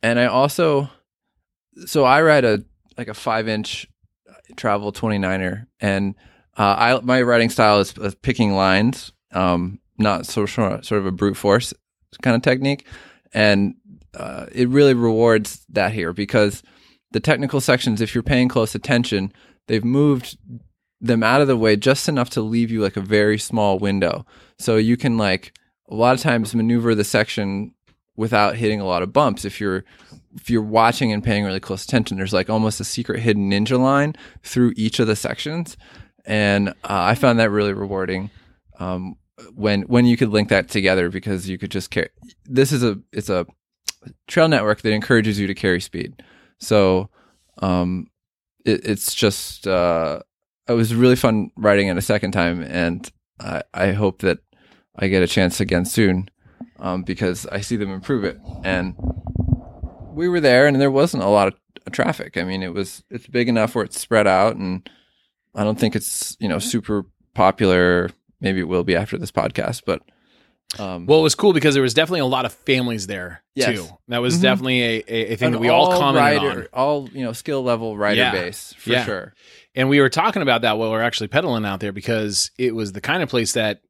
[0.04, 0.90] and I also
[1.86, 2.64] so I ride a
[2.98, 3.88] like a five inch
[4.56, 6.16] travel 29er and
[6.58, 11.38] uh, I my riding style is, picking lines, um, not so sort of a brute
[11.38, 11.74] force
[12.22, 12.86] kind of technique,
[13.34, 13.76] and
[14.16, 16.64] uh, it really rewards that here because
[17.12, 19.32] the technical sections, if you're paying close attention,
[19.68, 20.38] they've moved
[21.00, 24.26] them out of the way just enough to leave you like a very small window,
[24.58, 25.54] so you can like
[25.90, 27.74] a lot of times maneuver the section
[28.16, 29.46] without hitting a lot of bumps.
[29.46, 29.86] If you're
[30.36, 33.80] if you're watching and paying really close attention there's like almost a secret hidden ninja
[33.80, 35.78] line through each of the sections.
[36.26, 38.30] And uh, i found that really rewarding
[38.80, 39.16] um,
[39.54, 42.10] when when you could link that together because you could just carry
[42.46, 43.46] this is a it's a
[44.28, 46.24] trail network that encourages you to carry speed.
[46.60, 47.10] So
[47.62, 48.08] um
[48.66, 50.22] it, it's just uh
[50.68, 54.40] it was really fun riding it a second time and i i hope that
[54.98, 56.30] i get a chance again soon
[56.80, 58.40] um because i see them improve it.
[58.64, 58.96] And
[60.14, 62.38] we were there and there wasn't a lot of traffic.
[62.38, 64.90] I mean it was it's big enough where it's spread out and
[65.56, 69.82] i don't think it's you know super popular maybe it will be after this podcast
[69.86, 70.02] but
[70.80, 73.76] um Well, it was cool because there was definitely a lot of families there Yes.
[73.76, 73.88] too.
[74.10, 74.42] That was Mhm.
[74.42, 76.68] definitely a, a, thing an that we all commented rider, on.
[76.74, 78.32] all you know skill level rider Yeah.
[78.32, 79.06] base for Yeah.
[79.06, 79.34] sure
[79.76, 82.76] And we were talking about that while we are actually pedaling out there because it
[82.76, 83.82] was the kind of place that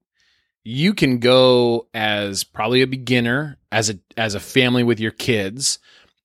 [0.63, 5.79] you can go as probably a beginner, as a as a family with your kids,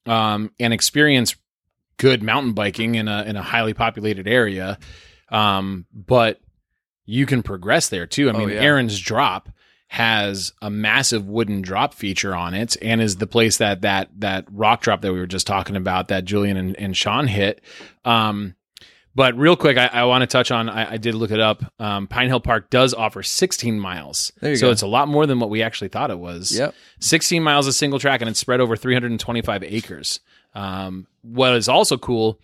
[0.07, 1.37] um, and experience
[1.97, 4.79] good mountain biking in a in a highly populated area.
[5.31, 6.41] Um, but
[7.05, 8.29] you can progress there too.
[8.31, 8.61] I Oh, mean, yeah.
[8.63, 9.49] Aaron's drop
[9.89, 14.47] has a massive wooden drop feature on it and is the place that that that
[14.51, 17.61] rock drop that we were just talking about that Julian and, and Sean hit.
[18.05, 18.55] Um,
[19.15, 20.71] but real quick, I, I want to touch on.
[20.71, 21.63] I, I did look it up.
[21.79, 24.71] Um, Pine Hill Park does offer 16 miles, so go.
[24.71, 26.57] it's a lot more than what we actually thought it was.
[26.57, 30.21] yep 16 miles of single track, and it's spread over 325 acres.
[30.55, 32.41] Um, what is also cool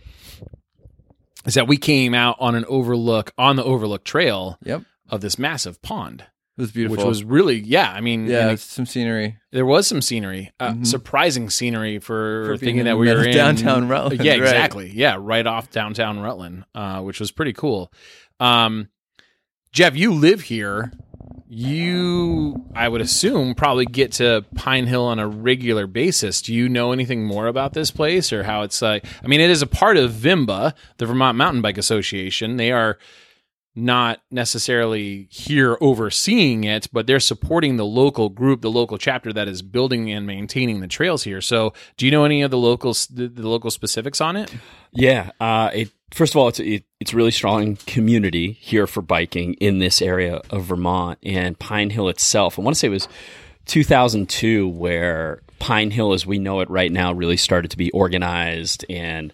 [1.48, 5.38] is that we came out on an overlook on the Overlook Trail yep of this
[5.38, 6.20] massive pond,
[6.56, 7.90] it was beautiful which was really yeah.
[7.90, 10.86] I mean, yeah it's some scenery there was some scenery, uh, Mhm.
[10.86, 14.40] surprising scenery for, For thinking that we were in downtown Rutland, Yeah, right.
[14.42, 14.92] exactly.
[14.94, 17.90] Yeah, right off downtown Rutland, uh, which was pretty cool.
[18.38, 18.88] Um,
[19.72, 20.92] Jeff, you live here.
[21.50, 26.42] You, I would assume, probably get to Pine Hill on a regular basis.
[26.42, 29.06] Do you know anything more about this place or how it's like?
[29.24, 32.58] I mean, it is a part of VMBA, the Vermont Mountain Bike Association.
[32.58, 32.98] They are
[33.74, 39.48] not necessarily here overseeing it, but they're supporting the local group, the local chapter that
[39.48, 41.40] is building and maintaining the trails here.
[41.40, 44.52] So, do you know any of the local the, the local specifics on it?
[44.92, 45.30] Yeah.
[45.40, 49.54] Uh, it first of all, it's it, it's a really strong community here for biking
[49.54, 52.58] in this area of Vermont and Pine Hill itself.
[52.58, 53.08] I want to say it was
[53.66, 58.84] 2002 where Pine Hill, as we know it right now, really started to be organized
[58.88, 59.32] and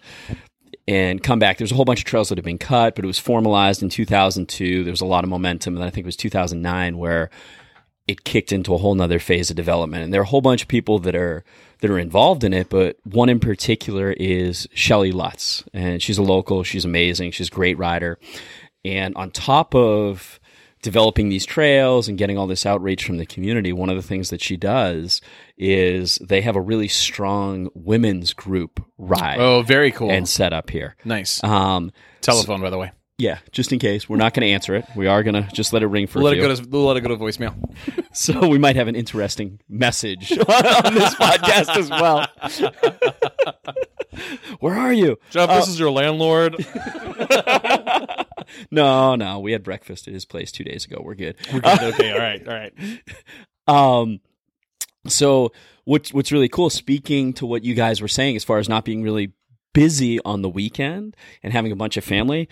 [0.87, 1.57] and come back.
[1.57, 3.89] There's a whole bunch of trails that have been cut, but it was formalized in
[3.89, 4.83] 2002.
[4.83, 7.31] There was a lot of momentum, and I think it was 2009 where
[8.07, 10.03] it kicked into a whole nother phase of development.
[10.03, 11.43] And there are a whole bunch of people that are
[11.85, 16.23] that are involved in it, but one in particular is Shelly Lutz, and she's a
[16.23, 16.63] local.
[16.63, 17.31] She's amazing.
[17.31, 18.17] She's a great rider,
[18.83, 20.39] and on top of
[20.81, 24.29] developing these trails and getting all this outreach from the community, one of the things
[24.29, 25.19] that she does
[25.57, 30.11] is they have a really strong women's group ride Oh, very cool.
[30.11, 30.95] and set up here.
[31.03, 31.43] nice.
[31.43, 32.91] Um, Telephone, by the way.
[33.17, 35.71] Yeah, just in case we're not going to answer it, we are going to just
[35.73, 37.17] let it ring for We'll a let it go to we'll let it go to
[37.17, 37.55] voicemail.
[38.15, 42.27] so we might have an interesting message on this podcast as well.
[44.59, 45.17] Where are you?
[45.29, 46.65] Jeff, this is your landlord.
[48.71, 51.01] No, no, we had breakfast at his place two days ago.
[51.03, 51.35] We're good.
[51.53, 51.93] We're good.
[51.93, 52.73] okay, all right, all right.
[53.67, 54.19] Um,
[55.07, 55.51] so
[55.85, 58.85] what's what's really cool, speaking to what you guys were saying as far as not
[58.85, 59.33] being really
[59.73, 62.47] busy on the weekend and having a bunch of family,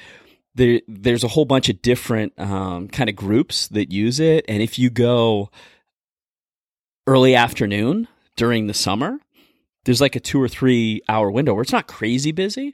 [0.56, 4.62] there there's a whole bunch of different um, kind of groups that use it, and
[4.62, 5.50] if you go
[7.08, 9.20] early afternoon during the summer,
[9.86, 12.74] there's like a two or three hour window where it's not crazy busy,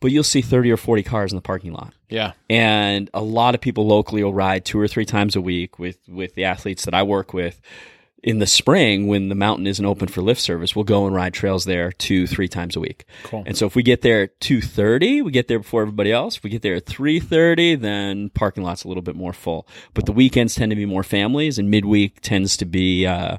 [0.00, 2.32] but you'll see thirty or forty cars in the parking lot Yeah.
[2.48, 5.98] and a lot of people locally will ride two or three times a week with
[6.08, 7.60] with the athletes that I work with.
[8.20, 11.34] In the spring, when the mountain isn't open for lift service, we'll go and ride
[11.34, 13.04] trails there two, three times a week.
[13.22, 13.44] Cool.
[13.46, 16.36] And so if we get there at two thirty, we get there before everybody else.
[16.36, 19.68] If we get there at three thirty, then parking lot's a little bit more full.
[19.94, 23.38] But the weekends tend to be more families, and midweek tends to be uh,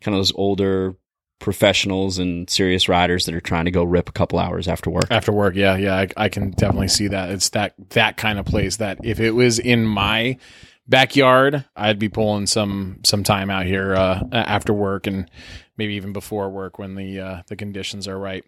[0.00, 0.96] kind of those older
[1.38, 5.04] professionals and serious riders that are trying to go rip a couple hours after work.
[5.10, 7.30] After work, yeah, yeah, I, I can definitely see that.
[7.30, 10.38] It's that that kind of place that if it was in my
[10.88, 15.30] backyard, I'd be pulling some some time out here uh, after work and
[15.76, 18.44] maybe even before work when the uh, the conditions are right.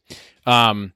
[0.47, 0.93] Um,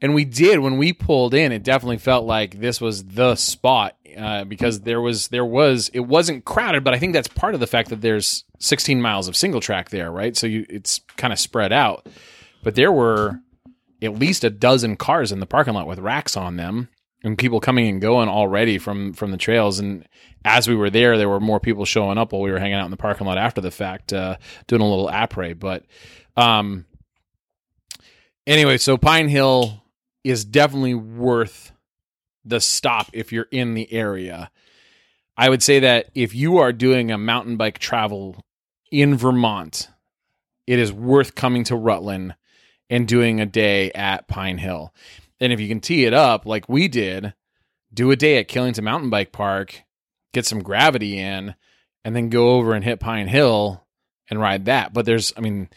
[0.00, 1.52] and we did when we pulled in.
[1.52, 6.00] It definitely felt like this was the spot uh, because there was there was it
[6.00, 9.36] wasn't crowded, but I think that's part of the fact that there's 16 miles of
[9.36, 10.36] single track there, right?
[10.36, 12.06] So you it's kind of spread out.
[12.62, 13.40] But there were
[14.02, 16.88] at least a dozen cars in the parking lot with racks on them
[17.24, 19.78] and people coming and going already from from the trails.
[19.78, 20.06] And
[20.44, 22.84] as we were there there were more people showing up while we were hanging out
[22.84, 25.84] in the parking lot after the fact uh, doing a little après but
[26.36, 26.86] um
[28.46, 29.82] anyway so pine hill
[30.24, 31.72] is definitely worth
[32.44, 34.50] the stop if you're in the area.
[35.36, 38.44] I would say that if you are doing a mountain bike travel
[38.90, 39.88] in vermont
[40.66, 42.34] it is worth coming to rutland
[42.90, 44.94] and doing a day at Pine Hill.
[45.40, 47.34] And if you can tee it up like we did,
[47.92, 49.82] do a day at Killington Mountain Bike Park,
[50.32, 51.54] get some gravity in,
[52.04, 53.84] and then go over and hit Pine Hill
[54.28, 54.92] and ride that.
[54.92, 55.68] But there's, I mean,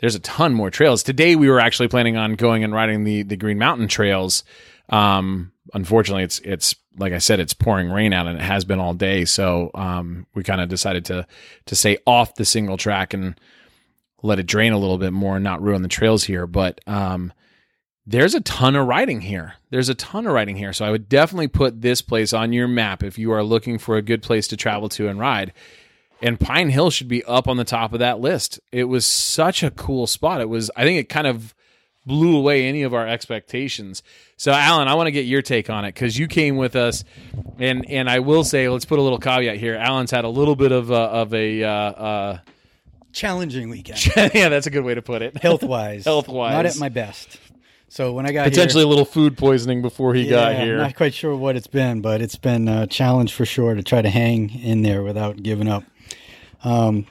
[0.00, 1.02] there's a ton more trails.
[1.02, 4.44] Today we were actually planning on going and riding the the Green Mountain trails.
[4.88, 8.80] Um, unfortunately, it's it's like I said, it's pouring rain out, and it has been
[8.80, 9.24] all day.
[9.24, 11.26] So um, we kind of decided to
[11.66, 13.38] to stay off the single track and
[14.22, 16.46] let it drain a little bit more and not ruin the trails here.
[16.46, 17.32] But um,
[18.10, 19.54] there's a ton of riding here.
[19.70, 20.72] There's a ton of riding here.
[20.72, 23.96] So I would definitely put this place on your map if you are looking for
[23.96, 25.52] a good place to travel to and ride.
[26.20, 28.58] And Pine Hill should be up on the top of that list.
[28.72, 30.40] It was such a cool spot.
[30.40, 31.54] It was, I think it kind of
[32.04, 34.02] blew away any of our expectations.
[34.36, 37.04] So Alan, I want to get your take on it because you came with us,
[37.58, 39.76] and and I will say, let's put a little caveat here.
[39.76, 42.38] Alan's had a little bit of a, of a uh, uh,
[43.12, 45.36] Challenging weekend, yeah, that's a good way to put it.
[45.38, 46.04] health wise.
[46.10, 46.52] Health-wise.
[46.52, 47.38] not at my best.
[47.90, 50.76] So when I got Potentially here, a little food poisoning before he got Yeah, here.
[50.76, 54.00] Not quite sure what it's been, but it's been a challenge for sure to try
[54.00, 55.82] to hang in there without giving up.
[56.62, 57.06] Um,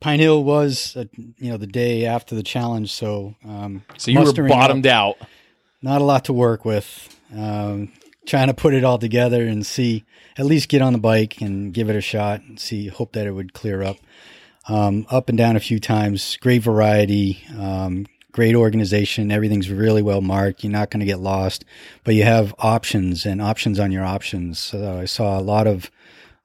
[0.00, 1.04] Pine Hill was, uh,
[1.36, 4.86] you know, the day after the challenge, so um, so you were mustering up, bottomed
[4.86, 5.18] out.
[5.82, 7.14] Not a lot to work with.
[7.36, 7.92] Um,
[8.24, 10.04] trying to put it all together and see,
[10.38, 13.26] at least get on the bike and give it a shot and see, hope that
[13.26, 13.98] it would clear up.
[14.66, 16.38] Um, up and down a few times.
[16.38, 17.44] Great variety.
[17.58, 18.06] Um,
[18.38, 19.32] great organization.
[19.32, 20.62] Everything's really well marked.
[20.62, 21.64] You're not going to get lost,
[22.04, 24.60] but you have options and options on your options.
[24.60, 25.90] So I saw a lot of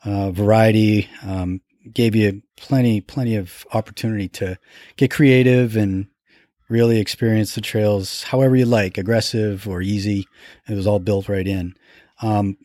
[0.04, 1.08] uh, variety.
[1.24, 1.62] Um,
[1.94, 4.58] gave you plenty, plenty of opportunity to
[4.96, 6.08] get creative and
[6.68, 10.28] really experience the trails however you like, aggressive or easy.
[10.68, 11.76] It was all built right in.
[12.24, 12.58] Um,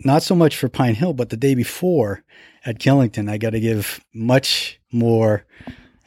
[0.00, 2.22] not so much for Pine Hill, but the day before
[2.66, 5.46] at Killington, I got to give much more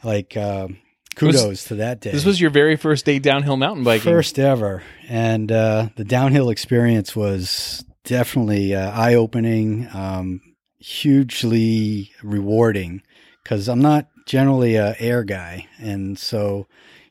[0.04, 0.68] like uh,
[1.18, 2.10] kudos to that day.
[2.10, 4.04] This was your very first day downhill mountain biking.
[4.04, 4.82] First ever.
[5.08, 10.40] And uh, the downhill experience was definitely uh, eye opening, um,
[10.78, 13.02] hugely rewarding
[13.42, 15.66] because I'm not generally a air guy.
[15.78, 16.66] And so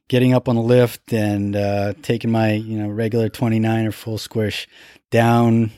[0.08, 4.18] getting up on the lift and uh, taking my you know regular 29 or full
[4.18, 4.68] squish
[5.12, 5.72] down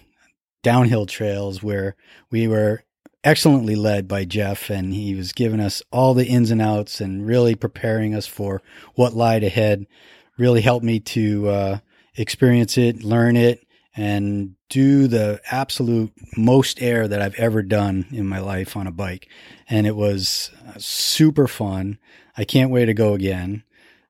[0.64, 1.96] downhill trails where
[2.32, 2.84] we were
[3.24, 7.26] excellently led by Jeff and he was giving us all the ins and outs and
[7.26, 8.62] really preparing us for
[8.96, 9.86] what lied ahead
[10.38, 11.78] really helped me to uh,
[12.16, 18.26] experience it learn it and do the absolute most air that I've ever done in
[18.26, 19.28] my life on a bike
[19.70, 21.98] and it was uh, super fun
[22.38, 23.64] I can't wait to go again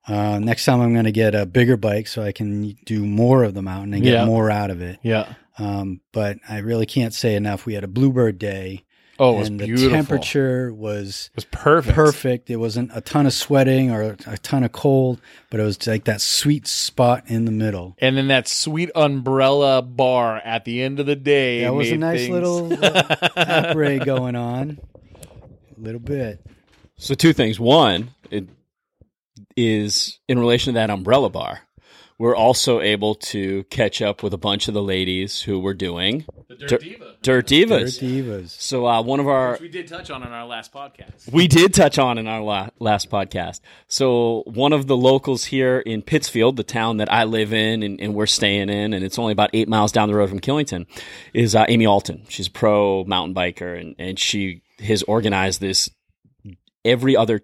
[0.06, 3.42] uh, next time I'm going to get a bigger bike so I can do more
[3.42, 4.24] of the mountain and get Yeah.
[4.24, 4.98] more out of it.
[5.02, 5.34] Yeah.
[5.58, 7.66] Um, but I really can't say enough.
[7.66, 8.84] We had a bluebird day.
[9.20, 9.88] Oh, it was and beautiful.
[9.90, 11.94] the temperature was It was perfect.
[11.94, 12.50] perfect.
[12.50, 16.04] It wasn't a ton of sweating or a ton of cold, but it was like
[16.04, 17.94] that sweet spot in the middle.
[17.98, 21.60] And then that sweet umbrella bar at the end of the day.
[21.60, 24.78] That was a nice things- little après going on.
[25.76, 26.40] A little bit.
[26.96, 27.60] So two things.
[27.60, 28.46] One, it
[29.56, 31.60] is in relation to that umbrella bar.
[32.20, 36.26] We're also able to catch up with a bunch of the ladies who were doing
[36.50, 37.22] Dirt, Dirt Divas.
[37.22, 38.50] Dirt Divas.
[38.50, 41.32] So uh, one of our we did touch on in our last podcast.
[41.32, 43.60] we did touch on in our la- last podcast.
[43.88, 47.98] So one of the locals here in Pittsfield, the town that I live in and,
[47.98, 50.84] and we're staying in, and it's only about eight miles down the road from Killington,
[51.32, 52.26] is uh, Amy Alton.
[52.28, 55.88] She's a pro mountain biker, and, and she has organized this
[56.84, 57.40] every other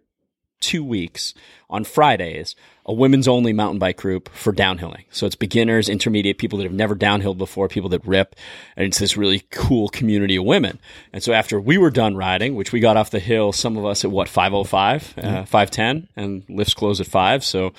[0.60, 1.34] two weeks
[1.68, 5.04] on Fridays, a women's only mountain bike group for downhilling.
[5.10, 8.36] So it's beginners, intermediate, people that have never downhilled before, people that rip.
[8.76, 10.78] And it's this really cool community of women.
[11.12, 13.84] And so after we were done riding, which we got off the hill, some of
[13.84, 17.44] us at what, 505, uh, 510, and lifts close at five.
[17.44, 17.72] So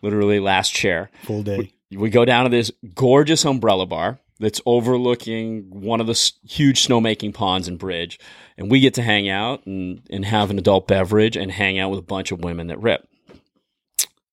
[0.00, 1.10] literally last chair.
[1.24, 1.72] Full day.
[1.90, 7.32] We go down to this gorgeous umbrella bar that's overlooking one of the huge snowmaking
[7.32, 8.18] ponds and bridge.
[8.58, 11.90] And we get to hang out and, and have an adult beverage and hang out
[11.90, 13.08] with a bunch of women that rip.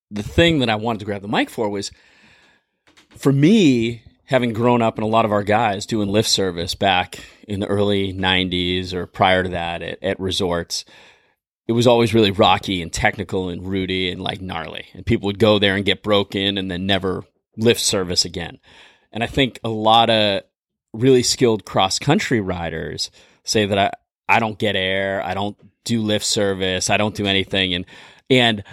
[0.09, 1.91] The thing that I wanted to grab the mic for was
[3.15, 7.19] for me, having grown up and a lot of our guys doing lift service back
[7.47, 10.85] in the early 90s or prior to that at, at resorts,
[11.67, 14.87] it was always really rocky and technical and rooty and like gnarly.
[14.95, 17.25] And people would go there and get broken and then never
[17.57, 18.57] lift service again.
[19.11, 20.43] And I think a lot of
[20.93, 23.11] really skilled cross country riders
[23.43, 23.91] say that I,
[24.27, 27.73] I don't get air, I don't do lift service, I don't do anything.
[27.73, 27.85] And,
[28.29, 28.63] and,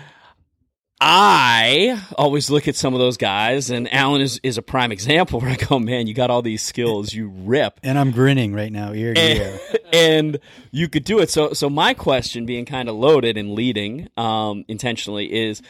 [1.01, 5.41] I always look at some of those guys, and Alan is, is a prime example
[5.43, 8.73] where I go, man, you got all these skills, you rip And I'm grinning right
[8.73, 9.61] now, ear to ear.
[9.73, 10.39] and, and
[10.71, 11.31] you could do it.
[11.31, 15.61] So, so my question, being kind of loaded and leading um, intentionally, is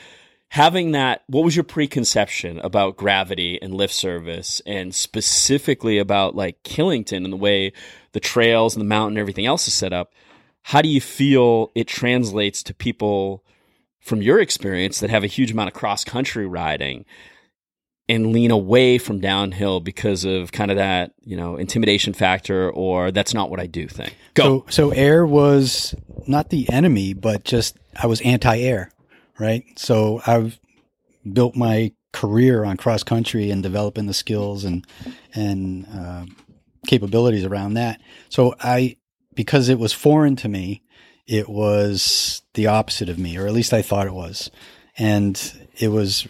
[0.49, 1.23] having that.
[1.27, 7.33] What was your preconception about gravity and lift service, and specifically about like Killington and
[7.33, 7.73] the way
[8.13, 10.13] the trails and the mountain and everything else is set up?
[10.63, 13.45] How do you feel it translates to people
[14.01, 17.05] from your experience that have a huge amount of cross country riding?
[18.09, 23.11] and lean away from downhill because of kind of that, you know, intimidation factor or
[23.11, 24.11] that's not what I do thing.
[24.35, 24.65] Go.
[24.69, 25.95] So, so air was
[26.27, 28.91] not the enemy, but just I was anti-air,
[29.39, 29.65] right?
[29.77, 30.59] So I've
[31.31, 34.87] built my career on cross country and developing the skills and
[35.35, 36.25] and uh,
[36.87, 38.01] capabilities around that.
[38.29, 38.97] So I,
[39.35, 40.83] because it was foreign to me,
[41.27, 44.51] it was the opposite of me, or at least I thought it was,
[44.97, 46.27] and it was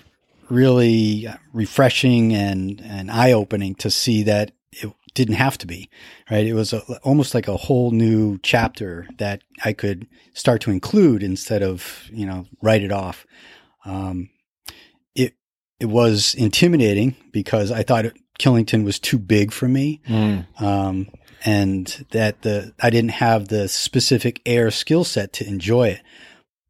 [0.48, 4.52] really refreshing and and eye opening to see that
[5.16, 5.90] didn't have to be
[6.30, 6.46] right.
[6.46, 11.24] It was a, almost like a whole new chapter that I could start to include
[11.24, 13.26] instead of you know write it off.
[13.84, 14.28] Um,
[15.16, 15.34] it
[15.80, 20.02] it was intimidating because I thought it, Killington was too big for me,
[20.60, 21.08] um,
[21.44, 26.02] and that the I didn't have the specific air skill set to enjoy it.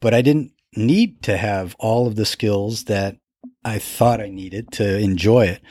[0.01, 3.17] But I didn't need to have all of the skills that
[3.65, 5.63] I thought I needed to enjoy it,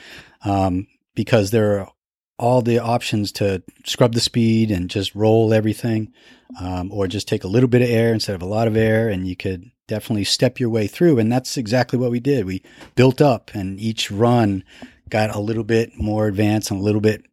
[0.43, 1.91] um, because there are
[2.38, 6.11] all the options to scrub the speed and just roll everything,
[6.59, 9.07] um, or just take a little bit of air instead of a lot of air,
[9.09, 11.19] and you could definitely step your way through.
[11.19, 12.45] And that's exactly what we did.
[12.45, 12.63] We
[12.95, 14.63] built up, and each run
[15.09, 17.25] got a little bit more advanced and a little bit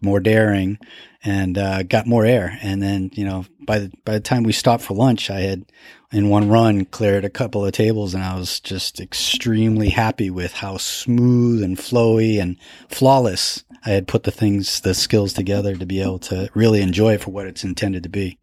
[0.00, 0.78] more daring,
[1.24, 2.58] and uh, got more air.
[2.62, 5.64] And then you know by the by the time we stopped for lunch, I had
[6.12, 10.52] in one run cleared a couple of tables, and I was just extremely happy with
[10.52, 12.56] how smooth and flowy and
[12.88, 17.14] flawless I had put the things, the skills together to be able to really enjoy
[17.14, 18.38] it for what it's intended to be.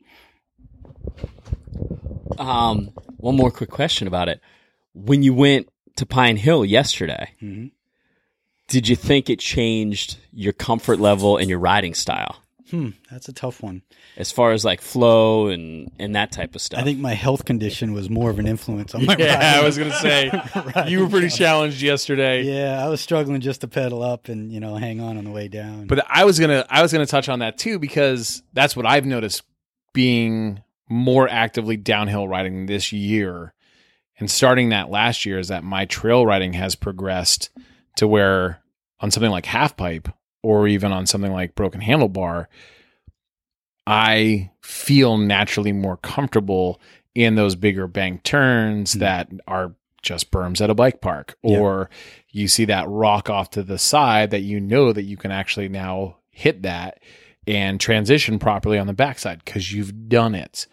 [2.37, 4.39] Um, one more quick question about it.
[4.93, 5.67] When you went
[5.97, 7.71] to Pine Hill yesterday, Mhm.
[8.67, 12.37] did you think it changed your comfort level and your riding style
[12.71, 13.83] Hmm, that's a tough one.
[14.17, 16.79] as far as like flow and and that type of stuff?
[16.79, 19.59] I think my health condition was more of an influence on my Yeah, riding.
[19.59, 20.31] I was gonna say
[20.87, 22.43] you were pretty challenged yesterday.
[22.43, 25.31] Yeah, I was struggling just to pedal up and you know hang on on the
[25.31, 25.87] way down.
[25.87, 29.05] But I was gonna I was gonna touch on that too because that's what I've
[29.05, 29.43] noticed
[29.93, 33.53] being more actively downhill riding this year
[34.19, 37.49] and starting that last year is that my trail riding has progressed
[37.97, 38.61] to where
[38.99, 40.07] on something like half pipe
[40.43, 42.47] or even on something like broken handlebar,
[43.87, 46.79] I feel naturally more comfortable
[47.15, 48.99] in those bigger bank turns Mm.
[48.99, 51.59] that are just berms at a bike park Yeah.
[51.59, 51.89] or
[52.29, 55.69] you see that rock off to the side that you know that you can actually
[55.69, 56.99] now hit that
[57.45, 60.65] and transition properly on the backside because you've done it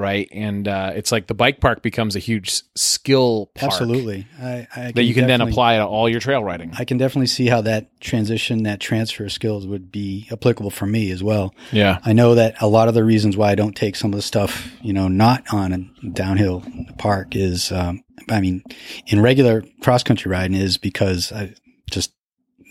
[0.00, 0.28] right?
[0.32, 4.92] And uh, it's like the bike park becomes a huge skill park Absolutely, I, I
[4.92, 6.72] that you can then apply to all your trail riding.
[6.78, 10.86] I can definitely see how that transition, that transfer of skills would be applicable for
[10.86, 11.54] me as well.
[11.70, 11.98] yeah.
[12.04, 14.22] I know that a lot of the reasons why I don't take some of the
[14.22, 15.72] stuff, you know, not on
[16.02, 16.64] a downhill
[16.98, 18.64] park is, um, I mean,
[19.06, 21.54] in regular cross country riding is because I
[21.90, 22.12] just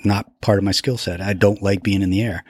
[0.04, 1.22] not part of my skill set.
[1.22, 2.44] I don't like being in the air,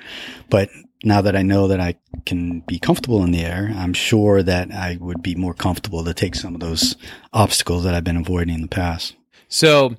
[0.49, 0.69] but
[1.03, 1.95] now that I know that I
[2.25, 6.13] can be comfortable in the air, I'm sure that I would be more comfortable to
[6.13, 6.95] take some of those
[7.31, 9.15] obstacles that I've been avoiding in the past.
[9.47, 9.95] So,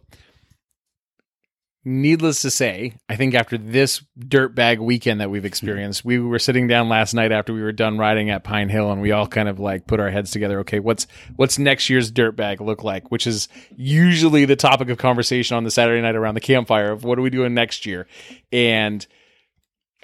[1.85, 5.47] needless to say, I think after this dirtbag weekend that we've mm-hmm.
[5.47, 8.93] experienced, we were sitting down last night after we were done riding at Pine Hill,
[8.93, 10.61] and we all kind of like put our heads together.
[10.61, 13.11] Okay, what's what's next year's dirtbag look like?
[13.11, 17.05] Which is usually the topic of conversation on the Saturday night around the campfire of
[17.05, 18.07] what are we doing next year,
[18.53, 19.07] and.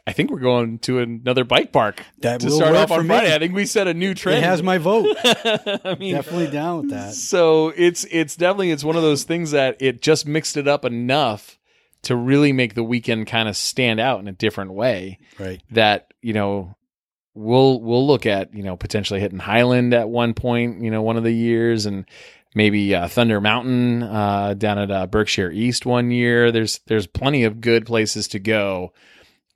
[0.06, 3.08] I think we're going to another bike park That to start off on me.
[3.08, 3.34] Friday.
[3.34, 4.38] I think we set a new trend.
[4.38, 5.16] It has my vote.
[5.24, 7.14] I mean, Definitely down with that.
[7.14, 10.84] so it's it's definitely it's one of those things that it just mixed it up
[10.84, 11.58] enough
[12.02, 15.60] to really make the weekend kind of stand out in a different way Right.
[15.72, 16.76] that you know
[17.34, 21.16] we'll we'll look at you know potentially hitting Highland at one point you know one
[21.16, 22.04] of the years and
[22.54, 27.42] maybe uh, Thunder Mountain uh, down at uh, Berkshire East one year there's there's plenty
[27.42, 28.92] of good places to go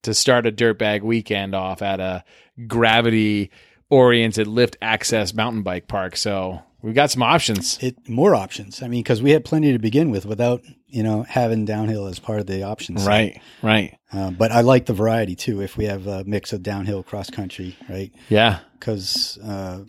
[0.02, 2.24] to start a dirtbag weekend off at a
[2.66, 3.50] gravity
[3.88, 8.82] oriented lift access mountain bike park so we've got some options It more options.
[8.82, 12.18] I mean, because we had plenty to begin with without you know having downhill as
[12.18, 13.04] part of the options.
[13.04, 15.60] right right Uh, but I like the variety too.
[15.60, 18.12] If we have a mix of downhill, cross country, right?
[18.28, 19.84] yeah Because uh,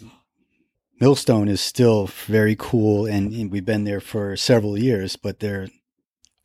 [0.99, 5.15] Millstone is still very cool, and, and we've been there for several years.
[5.15, 5.67] But there, are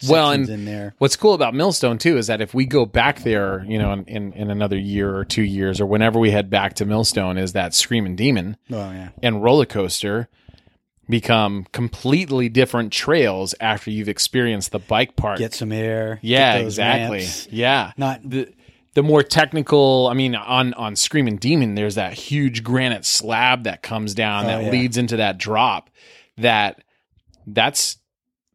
[0.08, 3.20] Well, and- in there, What's cool about Millstone too is that if we go back
[3.22, 6.50] there, you know, in, in, in another year or two years or whenever we head
[6.50, 10.28] back to Millstone, is that Screaming Demon oh yeah, and Roller Coaster
[11.08, 15.38] become completely different trails after you've experienced the bike park.
[15.38, 16.18] get some air.
[16.22, 17.18] yeah, exactly.
[17.18, 17.48] ramps.
[17.50, 17.92] Yeah.
[17.96, 18.52] Not The
[18.94, 23.82] the more technical, I mean, on on Screaming Demon, there's that huge granite slab that
[23.82, 24.70] comes down Oh, that yeah.
[24.70, 25.90] leads into that drop.
[26.38, 26.82] That
[27.46, 27.98] that's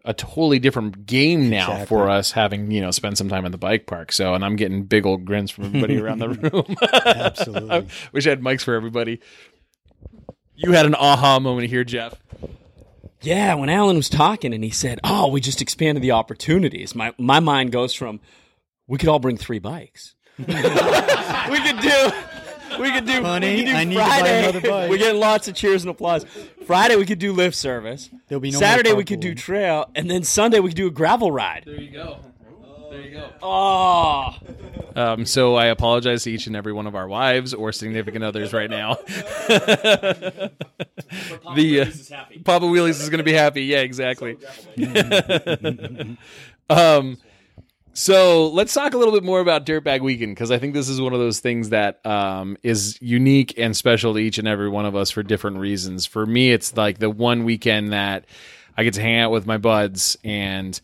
[0.06, 1.86] a totally different game now Exactly.
[1.86, 4.12] for us having you know spend some time in the bike park.
[4.12, 6.76] So, and I'm getting big old grins from everybody around the room.
[6.94, 7.72] Absolutely.
[7.72, 9.20] I wish I had mics for everybody.
[10.56, 12.14] You had an aha moment here, Jeff.
[13.22, 17.14] Yeah, when Alan was talking and he said, "Oh, we just expanded the opportunities." My
[17.18, 18.20] my mind goes from
[18.88, 20.16] we could all bring three bikes.
[20.40, 22.12] we could do
[22.80, 24.40] we could do Honey, we could do I need to buy Friday.
[24.44, 24.90] another bike.
[24.90, 26.26] We're getting lots of cheers and applause.
[26.66, 28.10] Friday we could do lift service.
[28.28, 29.40] There'll be no more Saturday we could do carpool.
[29.40, 31.64] trail, and then Sunday we could do a gravel ride.
[31.66, 32.20] There you go.
[32.90, 33.30] There you go.
[33.42, 34.36] Oh,
[34.98, 38.52] Um, so I apologize to each and every one of our wives or significant others
[38.52, 38.96] right now.
[39.48, 40.50] the
[41.82, 41.86] uh,
[42.44, 43.64] Papa Wheelies is going to be happy.
[43.64, 44.38] Yeah, exactly.
[46.70, 47.18] um,
[47.94, 51.02] so let's talk a little bit more about Dirtbag Weekend because I think this is
[51.02, 54.86] one of those things that um, is unique and special to each and every one
[54.86, 56.06] of us for different reasons.
[56.06, 58.26] For me, it's like the one weekend that
[58.78, 60.80] I get to hang out with my buds and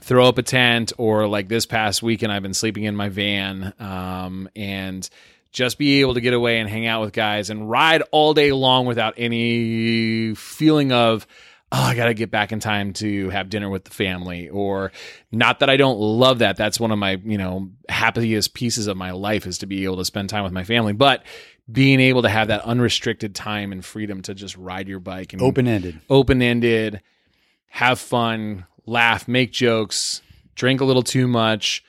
[0.00, 3.72] throw up a tent or like this past weekend I've been sleeping in my van
[3.78, 5.08] um, and
[5.52, 8.52] just be able to get away and hang out with guys and ride all day
[8.52, 11.26] long without any feeling of
[11.72, 14.48] oh, I got to get back in time to have dinner with the family.
[14.48, 14.90] Or
[15.30, 16.56] not that I don't love that.
[16.56, 19.98] That's one of my, you know, happiest pieces of my life is to be able
[19.98, 20.92] to spend time with my family.
[20.92, 21.22] But
[21.70, 25.40] being able to have that unrestricted time and freedom to just ride your bike and
[25.40, 26.00] Open ended.
[26.10, 27.00] open ended,
[27.68, 30.22] have fun, laugh, make jokes,
[30.56, 31.84] drink a little too much.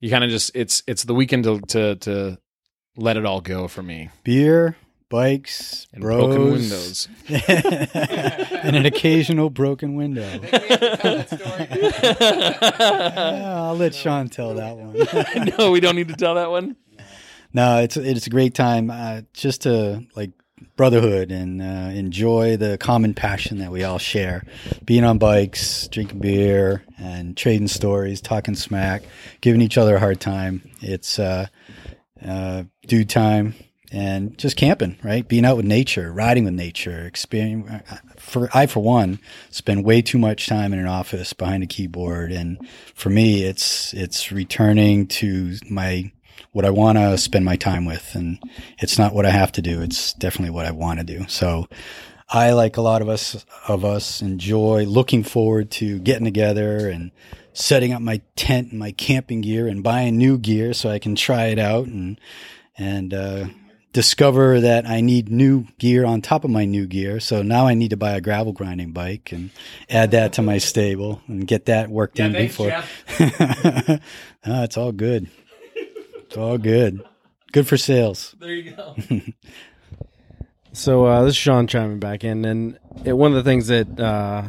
[0.00, 2.38] You kind of just it's it's the weekend to to to
[2.96, 4.10] let it all go for me.
[4.22, 4.76] Beer,
[5.08, 7.08] bikes, And bros, broken windows.
[7.28, 10.40] and an occasional broken window.
[10.52, 11.24] Yeah,
[13.56, 15.52] I'll let Sean tell that one.
[15.58, 16.76] no, we don't need to tell that one.
[17.52, 20.32] no, it's it's a great time uh, just to like
[20.76, 24.44] brotherhood and uh, enjoy the common passion that we all share.
[24.84, 29.04] Being on bikes, drinking beer, and trading stories, talking smack,
[29.40, 30.68] giving each other a hard time.
[30.80, 31.46] It's uh,
[32.24, 33.54] uh, dude time
[33.92, 35.26] and just camping, right?
[35.26, 37.82] Being out with nature, riding with nature, experience.
[38.16, 39.18] For I, for one,
[39.50, 42.58] spend way too much time in an office behind a keyboard, and
[42.94, 46.12] for me, it's it's returning to my
[46.52, 48.38] what I want to spend my time with, and
[48.78, 49.82] it's not what I have to do.
[49.82, 51.26] It's definitely what I want to do.
[51.28, 51.68] So.
[52.26, 57.12] I, like a lot of us, of us, enjoy looking forward to getting together and
[57.52, 61.14] setting up my tent and my camping gear and buying new gear so I can
[61.14, 62.18] try it out and
[62.76, 63.46] and uh,
[63.94, 67.20] discover that I need new gear on top of my new gear.
[67.20, 69.50] So now I need to buy a gravel grinding bike and
[69.88, 72.72] add that to my stable and get that worked in before.
[72.72, 73.98] ah,
[74.44, 75.30] it's all good.
[75.74, 77.02] It's all good.
[77.52, 78.34] Good for sales.
[78.38, 78.96] There you go.
[80.76, 84.00] So uh, this is Sean chiming back in, and it, one of the things that
[84.00, 84.42] uh,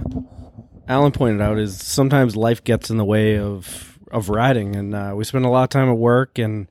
[0.87, 5.13] Alan pointed out is sometimes life gets in the way of of riding, and uh,
[5.15, 6.67] we spend a lot of time at work, and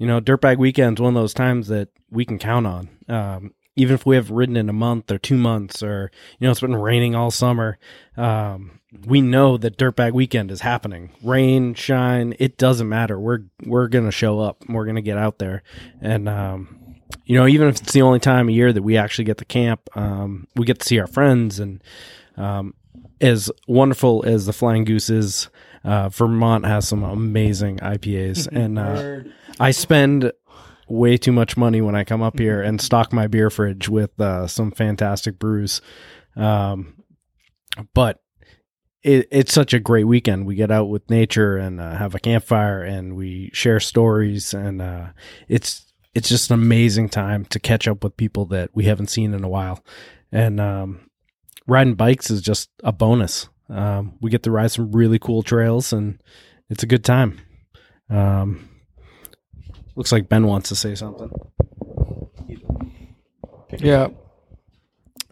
[0.00, 2.88] you know, Dirtbag Weekend's one of those times that we can count on.
[3.06, 6.50] Um, even if we have ridden in a month or two months, or you know,
[6.50, 7.78] it's been raining all summer,
[8.16, 11.10] um, we know that Dirtbag Weekend is happening.
[11.22, 13.20] Rain, shine, it doesn't matter.
[13.20, 14.64] We're we're gonna show up.
[14.70, 15.62] We're gonna get out there,
[16.00, 16.96] and um,
[17.26, 19.44] you know, even if it's the only time of year that we actually get to
[19.44, 21.60] camp, um, we get to see our friends.
[21.60, 21.84] And
[22.38, 22.72] um,
[23.20, 25.50] as wonderful as the Flying Goose is,
[25.84, 28.46] uh, Vermont has some amazing IPAs.
[28.52, 29.20] and uh,
[29.58, 30.32] I spend
[30.88, 34.18] way too much money when I come up here and stock my beer fridge with
[34.20, 35.80] uh, some fantastic brews.
[36.36, 37.04] Um,
[37.94, 38.20] but
[39.02, 40.46] it, it's such a great weekend.
[40.46, 44.82] We get out with nature and uh, have a campfire and we share stories and
[44.82, 45.06] uh,
[45.48, 49.32] it's it's just an amazing time to catch up with people that we haven't seen
[49.32, 49.84] in a while.
[50.32, 51.08] And um,
[51.68, 53.48] riding bikes is just a bonus.
[53.70, 56.20] Um, we get to ride some really cool trails, and
[56.68, 57.40] it's a good time.
[58.08, 58.68] Um,
[59.94, 61.30] looks like Ben wants to say something.
[63.78, 64.08] Yeah.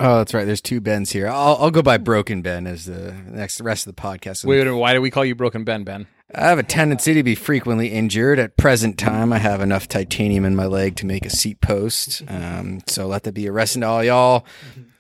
[0.01, 0.45] Oh, that's right.
[0.45, 1.29] There's two Bens here.
[1.29, 4.45] I'll, I'll go by Broken Ben as the next the rest of the podcast.
[4.45, 6.07] Wait, wait, why do we call you Broken Ben, Ben?
[6.35, 8.39] I have a tendency to be frequently injured.
[8.39, 12.23] At present time, I have enough titanium in my leg to make a seat post.
[12.29, 14.45] Um, so let that be a lesson to all y'all.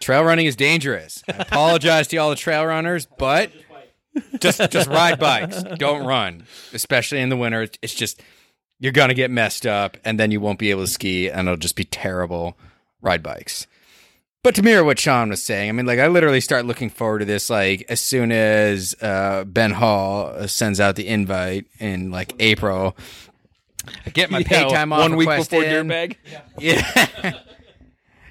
[0.00, 1.22] Trail running is dangerous.
[1.28, 3.52] I apologize to all the trail runners, but
[4.40, 5.62] just just ride bikes.
[5.76, 7.62] Don't run, especially in the winter.
[7.62, 8.22] It's- It's just
[8.80, 11.56] you're gonna get messed up, and then you won't be able to ski, and it'll
[11.58, 12.56] just be terrible.
[13.02, 13.66] Ride bikes.
[14.48, 17.18] But to mirror what Sean was saying, I mean, like I literally start looking forward
[17.18, 22.10] to this like as soon as uh, Ben Hall uh, sends out the invite in
[22.10, 22.96] like April.
[24.06, 25.86] I get my pay Yeah, time off one week before in.
[25.88, 26.16] Dirtbag.
[26.58, 27.40] Yeah.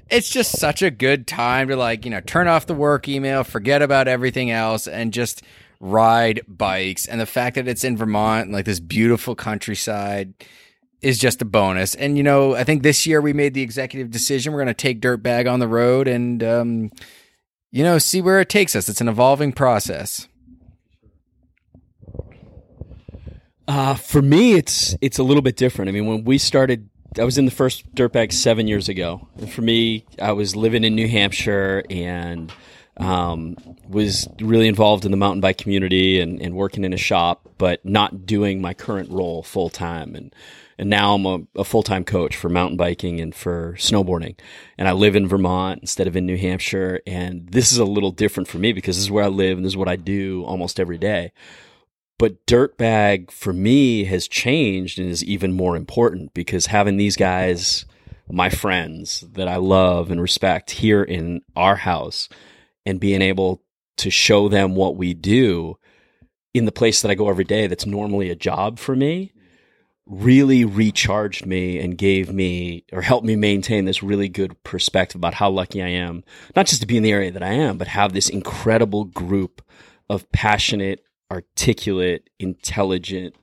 [0.09, 3.43] it's just such a good time to like, you know, turn off the work email,
[3.43, 5.43] forget about everything else and just
[5.79, 7.05] ride bikes.
[7.05, 10.33] And the fact that it's in Vermont, like this beautiful countryside
[11.01, 11.95] is just a bonus.
[11.95, 14.73] And you know, I think this year we made the executive decision we're going to
[14.73, 16.91] take Dirtbag on the road and um
[17.71, 18.89] you know, see where it takes us.
[18.89, 20.27] It's an evolving process.
[23.67, 25.89] Uh, for me, it's it's a little bit different.
[25.89, 26.89] I mean, when we started,
[27.19, 29.27] I was in the first dirtbag seven years ago.
[29.37, 32.51] And for me, I was living in New Hampshire and
[32.95, 37.49] um, was really involved in the mountain bike community and, and working in a shop,
[37.57, 40.15] but not doing my current role full time.
[40.15, 40.33] And
[40.79, 44.37] and now I'm a, a full time coach for mountain biking and for snowboarding.
[44.77, 47.01] And I live in Vermont instead of in New Hampshire.
[47.07, 49.65] And this is a little different for me because this is where I live and
[49.65, 51.31] this is what I do almost every day.
[52.19, 57.85] But Dirtbag for me has changed and is even more important because having these guys,
[58.29, 62.29] my friends that I love and respect here in our house
[62.85, 63.63] and being able
[63.97, 65.77] to show them what we do
[66.53, 69.31] in the place that I go every day that's normally a job for me
[70.09, 75.33] really recharged me and gave me or helped me maintain this really good perspective about
[75.33, 76.23] how lucky I am,
[76.55, 79.61] not just to be in the area that I am, but have this incredible group
[80.09, 83.35] of passionate, articulate, intelligent,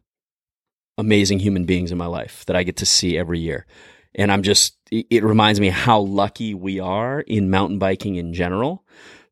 [0.97, 3.67] amazing human beings in my life that I get to see every year.
[4.15, 8.85] And I'm just, it reminds me how lucky we are in mountain biking in general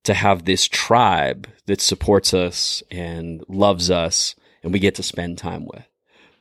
[0.04, 5.38] to have this tribe that supports us and loves us and we get to spend
[5.38, 5.91] time with.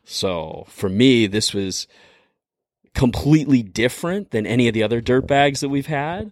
[0.04, 1.88] So for me, this was
[2.94, 6.32] completely different than any of the other dirt bags that we've had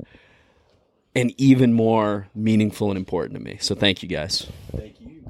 [1.15, 3.57] and even more meaningful and important to me.
[3.59, 4.47] So thank you guys.
[4.75, 5.23] Thank you.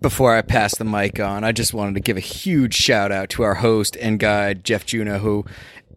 [0.00, 3.30] Before I pass the mic on, I just wanted to give a huge shout out
[3.30, 5.44] to our host and guide, Jeff Juno, who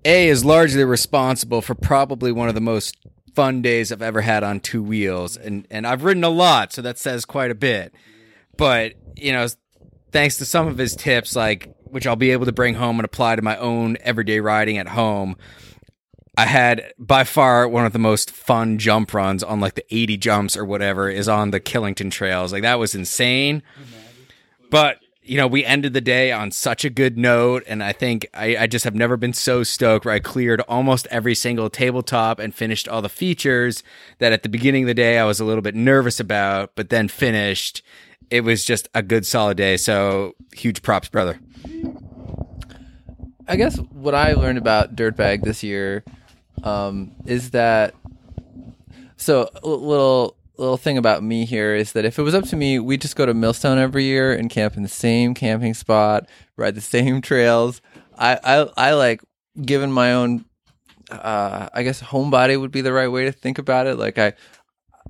[0.03, 2.97] A is largely responsible for probably one of the most
[3.35, 5.37] fun days I've ever had on two wheels.
[5.37, 7.93] And and I've ridden a lot, so that says quite a bit.
[8.57, 9.47] But, you know,
[10.11, 13.05] thanks to some of his tips, like which I'll be able to bring home and
[13.05, 15.35] apply to my own everyday riding at home.
[16.37, 20.17] I had by far one of the most fun jump runs on like the 80
[20.17, 22.53] jumps or whatever is on the Killington trails.
[22.53, 23.63] Like that was insane.
[24.69, 28.27] But you know, we ended the day on such a good note, and I think
[28.33, 32.39] I, I just have never been so stoked where I cleared almost every single tabletop
[32.39, 33.83] and finished all the features
[34.17, 36.89] that at the beginning of the day I was a little bit nervous about, but
[36.89, 37.83] then finished.
[38.31, 39.77] It was just a good solid day.
[39.77, 41.39] So huge props, brother.
[43.47, 46.05] I guess what I learned about Dirtbag this year
[46.63, 47.93] um, is that
[49.17, 52.79] so little little thing about me here is that if it was up to me,
[52.79, 56.75] we'd just go to Millstone every year and camp in the same camping spot, ride
[56.75, 57.81] the same trails.
[58.17, 59.21] I I, I like
[59.61, 60.45] given my own
[61.11, 63.95] uh, I guess homebody would be the right way to think about it.
[63.95, 64.33] Like I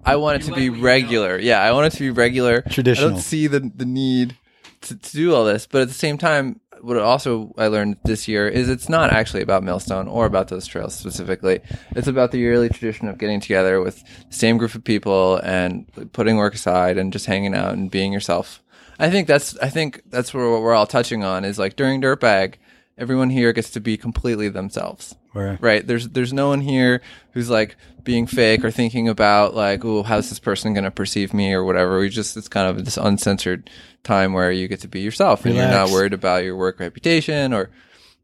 [0.05, 1.37] I want it to be regular.
[1.37, 2.61] Yeah, I want it to be regular.
[2.61, 3.09] Traditional.
[3.09, 4.37] I don't see the the need
[4.81, 8.27] to, to do all this, but at the same time, what also I learned this
[8.27, 11.61] year is it's not actually about Millstone or about those trails specifically.
[11.95, 15.87] It's about the yearly tradition of getting together with the same group of people and
[16.13, 18.61] putting work aside and just hanging out and being yourself.
[18.99, 22.01] I think that's I think that's where what we're all touching on is like during
[22.01, 22.55] Dirtbag,
[22.97, 25.61] everyone here gets to be completely themselves Right.
[25.61, 25.87] right.
[25.87, 27.01] There's there's no one here
[27.31, 31.33] who's like being fake or thinking about like oh how's this person going to perceive
[31.33, 31.53] me?
[31.53, 31.99] or whatever.
[31.99, 33.69] We just it's kind of this uncensored
[34.03, 37.53] time where you get to be yourself and you're not worried about your work reputation
[37.53, 37.69] or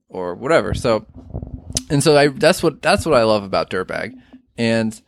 [0.10, 0.74] or whatever.
[0.74, 1.06] So
[1.90, 4.14] and so I that's what that's what I love about Dirtbag.
[4.58, 5.00] And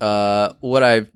[0.00, 1.10] uh what I've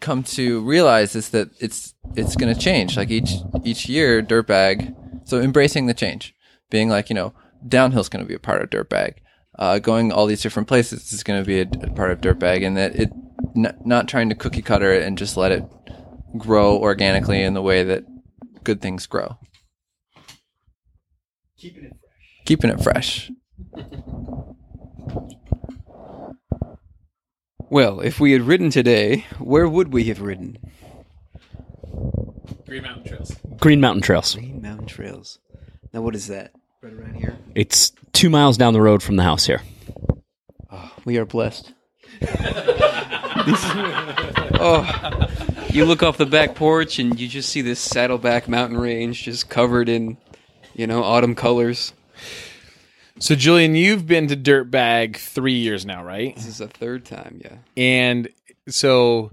[0.00, 2.96] come to realize is that it's it's going to change.
[2.96, 4.94] Like each each year Dirtbag
[5.28, 6.34] so embracing the change
[6.70, 7.34] being like you know
[7.66, 9.16] downhill's going to be a part of Dirtbag
[9.58, 12.66] uh, going all these different places is going to be a, a part of Dirtbag,
[12.66, 13.10] and that it
[13.56, 15.64] n- not trying to cookie cutter it and just let it
[16.38, 18.04] grow organically in the way that
[18.64, 19.38] good things grow.
[21.58, 22.46] Keeping it fresh.
[22.46, 23.30] Keeping it fresh.
[27.72, 30.58] Well, if we had ridden today, where would we have ridden?
[32.66, 33.36] Green Mountain Trails.
[33.58, 34.34] Green Mountain Trails.
[34.34, 35.38] Green Mountain Trails.
[35.90, 36.52] Now, what is that?
[36.82, 37.38] Right around here.
[37.54, 39.62] It's two miles down the road from the house here.
[40.68, 41.72] Ah, we are blessed.
[44.58, 45.28] oh,
[45.70, 49.48] you look off the back porch and you just see this Saddleback mountain range just
[49.48, 50.16] covered in,
[50.74, 51.92] you know, autumn colors.
[53.20, 56.34] So, Julian, you've been to Dirtbag three years now, right?
[56.34, 57.58] This is a third time, yeah.
[57.76, 58.28] and
[58.68, 59.30] so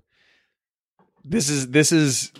[1.23, 2.31] this is this is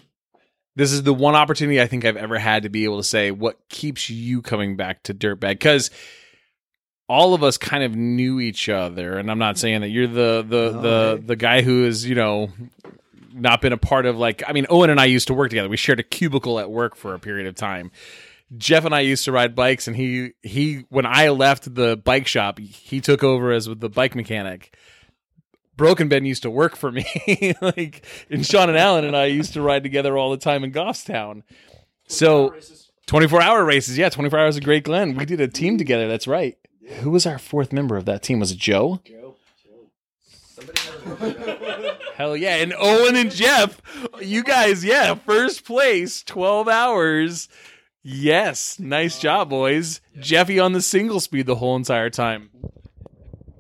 [0.80, 3.32] this is the one opportunity I think I've ever had to be able to say
[3.32, 5.91] what keeps you coming back to Dirtbag because
[7.09, 10.45] all of us kind of knew each other, and I'm not saying that you're the
[10.47, 12.49] the the the guy who is you know
[13.34, 15.67] not been a part of like I mean Owen and I used to work together.
[15.67, 17.91] We shared a cubicle at work for a period of time.
[18.57, 22.27] Jeff and I used to ride bikes, and he he when I left the bike
[22.27, 24.73] shop, he took over as the bike mechanic.
[25.80, 27.05] Broken Ben used to work for me,
[27.61, 30.73] like and Sean and Alan and I used to ride together all the time in
[30.73, 31.43] Goffstown.
[32.09, 32.53] So
[33.07, 35.15] twenty four hour races, yeah, twenty four hours of Great Glen.
[35.15, 36.09] We did a team together.
[36.09, 36.57] That's right.
[36.99, 38.41] Who was our fourth member of that team?
[38.41, 38.99] Was it Joe?
[42.15, 42.57] Hell yeah.
[42.57, 43.82] And Owen and Jeff,
[44.21, 47.47] you guys, yeah, first place, 12 hours.
[48.03, 48.80] Yes.
[48.80, 50.01] Nice job, boys.
[50.19, 52.49] Jeffy on the single speed the whole entire time.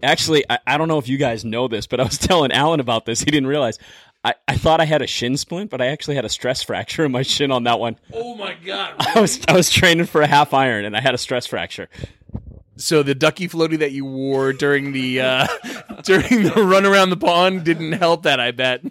[0.01, 2.79] Actually, I, I don't know if you guys know this, but I was telling Alan
[2.79, 3.19] about this.
[3.19, 3.77] He didn't realize.
[4.23, 7.05] I, I thought I had a shin splint, but I actually had a stress fracture
[7.05, 7.97] in my shin on that one.
[8.13, 8.95] Oh my God.
[8.99, 11.87] I was I was training for a half iron and I had a stress fracture.
[12.75, 15.47] So the ducky floaty that you wore during the uh,
[16.03, 18.81] during the run around the pond didn't help that, I bet.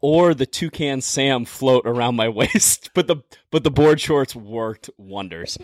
[0.00, 2.90] or the toucan Sam float around my waist.
[2.94, 3.16] But the
[3.52, 5.56] but the board shorts worked wonders.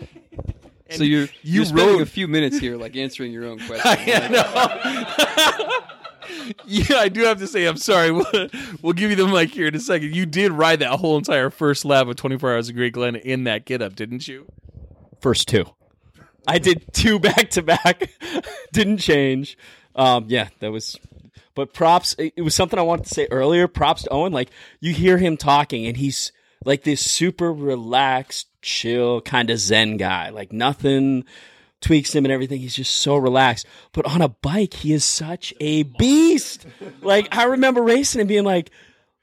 [0.91, 3.59] So you're you you are spending rode- a few minutes here, like answering your own
[3.67, 4.07] question.
[4.07, 5.79] Yeah, no.
[6.65, 8.11] yeah, I do have to say, I'm sorry.
[8.11, 8.25] We'll,
[8.81, 10.15] we'll give you the mic here in a second.
[10.15, 13.43] You did ride that whole entire first lap of 24 Hours of Great Glen in
[13.45, 14.45] that get up, didn't you?
[15.21, 15.65] First two,
[16.47, 18.09] I did two back to back.
[18.71, 19.57] Didn't change.
[19.95, 20.97] Um, yeah, that was.
[21.55, 22.13] But props.
[22.19, 23.67] It it was something I wanted to say earlier.
[23.67, 24.31] Props to Owen.
[24.31, 26.31] Like you hear him talking, and he's
[26.63, 30.29] like this super relaxed, chill, kind of zen guy.
[30.29, 31.23] Like nothing
[31.81, 32.59] tweaks him and everything.
[32.59, 33.65] He's just so relaxed.
[33.93, 36.65] But on a bike, he is such a beast.
[37.01, 38.69] Like I remember racing and being like,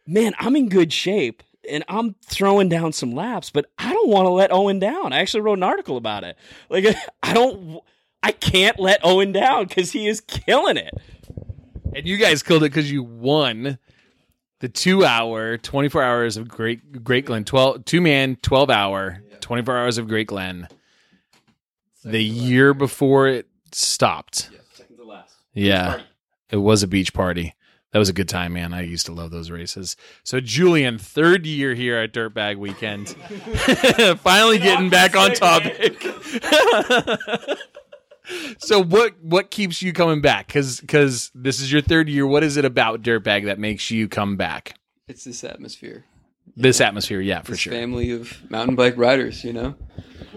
[0.06, 4.26] man, I'm in good shape and I'm throwing down some laps, but I don't want
[4.26, 5.12] to let Owen down.
[5.12, 6.36] I actually wrote an article about it.
[6.68, 6.86] Like
[7.22, 7.80] I don't,
[8.22, 10.94] I can't let Owen down because he is killing it.
[11.94, 13.78] And you guys killed it because you won
[14.60, 19.76] the two hour, 24 hours of Great Great Glen, 12, two man, 12 hour, 24
[19.76, 20.66] hours of Great Glen.
[22.02, 24.48] The year before it stopped.
[24.72, 25.34] Second to last.
[25.52, 26.00] Yeah.
[26.48, 27.54] It was a beach party.
[27.92, 28.72] That was a good time, man.
[28.72, 29.96] I used to love those races.
[30.24, 33.10] So, Julian, third year here at Dirtbag Weekend.
[34.20, 36.02] Finally getting back on topic.
[38.58, 40.48] so, what what keeps you coming back?
[40.48, 42.26] Cuz Because this is your third year.
[42.26, 44.78] What is it about Dirtbag that makes you come back?
[45.06, 46.06] it's this atmosphere,
[46.56, 47.72] This atmosphere, yeah, for this sure.
[47.72, 49.42] family of mountain bike riders.
[49.44, 49.74] You know,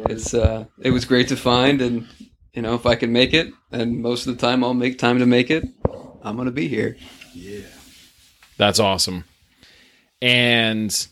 [0.09, 2.07] it's uh, it was great to find, and
[2.53, 5.19] you know, if I can make it, and most of the time I'll make time
[5.19, 5.63] to make it,
[6.23, 6.97] I'm gonna be here.
[7.33, 7.67] Yeah,
[8.57, 9.25] that's awesome.
[10.21, 11.07] And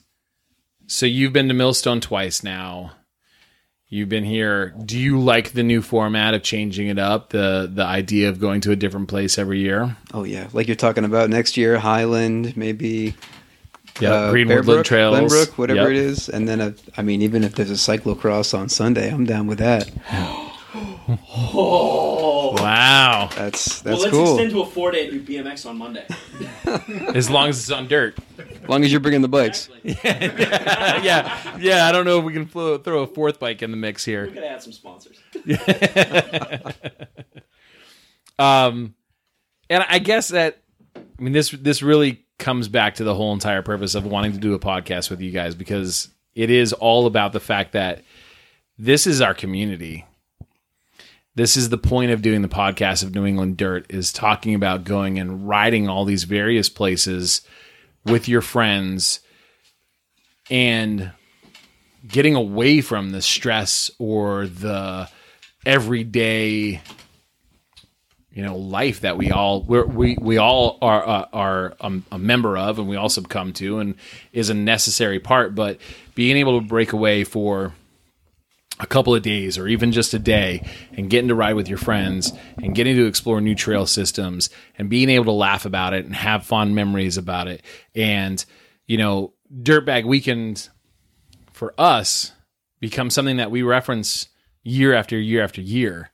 [0.88, 2.92] so you've been to Millstone twice now.
[3.88, 4.74] You've been here.
[4.84, 7.30] Do you like the new format of changing it up?
[7.30, 9.96] The the idea of going to a different place every year?
[10.14, 13.16] Oh yeah, like you're talking about next year, Highland, maybe
[14.00, 15.90] Yeah, uh, Green Bearbrook, Woodland Trails, Glenbrook, whatever Yep.
[15.92, 19.26] it is, and then a, I mean, even if there's a cyclocross on Sunday, I'm
[19.26, 19.90] down with that.
[22.58, 23.30] Wow!
[23.36, 24.34] That's that's well, cool.
[24.34, 26.06] Extend to a four day do BMX on Monday.
[27.16, 28.18] As long as it's on dirt.
[28.38, 29.70] As long as you're bringing the bikes.
[29.84, 31.88] yeah, yeah.
[31.88, 34.26] I don't know if we can throw, throw a fourth bike in the mix here.
[34.26, 35.20] We could add some sponsors.
[38.38, 38.96] Um,
[39.70, 40.58] and I guess that
[40.98, 44.38] I mean this this really comes back to the whole entire purpose of wanting to
[44.38, 48.04] do a podcast with you guys because it is all about the fact that
[48.78, 50.06] this is our community.
[51.36, 54.84] This is the point of doing the podcast of New England Dirt is talking about
[54.84, 57.42] going and riding all these various places
[58.06, 59.20] with your friends
[60.50, 61.12] and
[62.08, 65.10] getting away from the stress or the
[65.66, 66.82] everyday
[68.36, 72.58] you know life that we all we we all are uh, are um, a member
[72.58, 73.96] of and we all succumb to and
[74.34, 75.80] is a necessary part but
[76.14, 77.74] being able to break away for
[78.80, 80.62] a couple of days or even just a day
[80.98, 84.90] and getting to ride with your friends and getting to explore new trail systems and
[84.90, 87.64] being able to laugh about it and have fond memories about it.
[87.96, 88.44] And
[88.86, 90.70] you know dirtbag weekend
[91.54, 92.34] for us
[92.80, 94.28] becomes something that we reference
[94.64, 96.12] year after year after year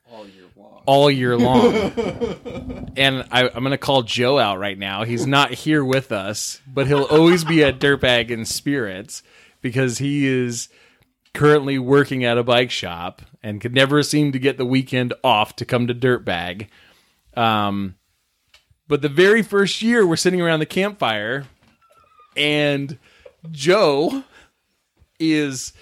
[0.86, 1.74] all year long.
[2.96, 5.04] and I, I'm going to call Joe out right now.
[5.04, 9.22] He's not here with us, but he'll always be at Dirtbag in spirits
[9.60, 10.68] because he is
[11.34, 15.56] currently working at a bike shop and could never seem to get the weekend off
[15.56, 16.68] to come to Dirtbag.
[17.34, 17.96] Um,
[18.88, 21.46] but the very first year, we're sitting around the campfire,
[22.36, 22.98] and
[23.50, 24.24] Joe
[25.18, 25.72] is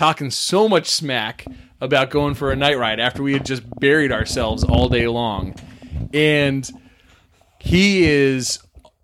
[0.00, 1.44] talking so much smack
[1.78, 5.54] about going for a night ride after we had just buried ourselves all day long.
[6.14, 6.66] And
[7.58, 8.60] he is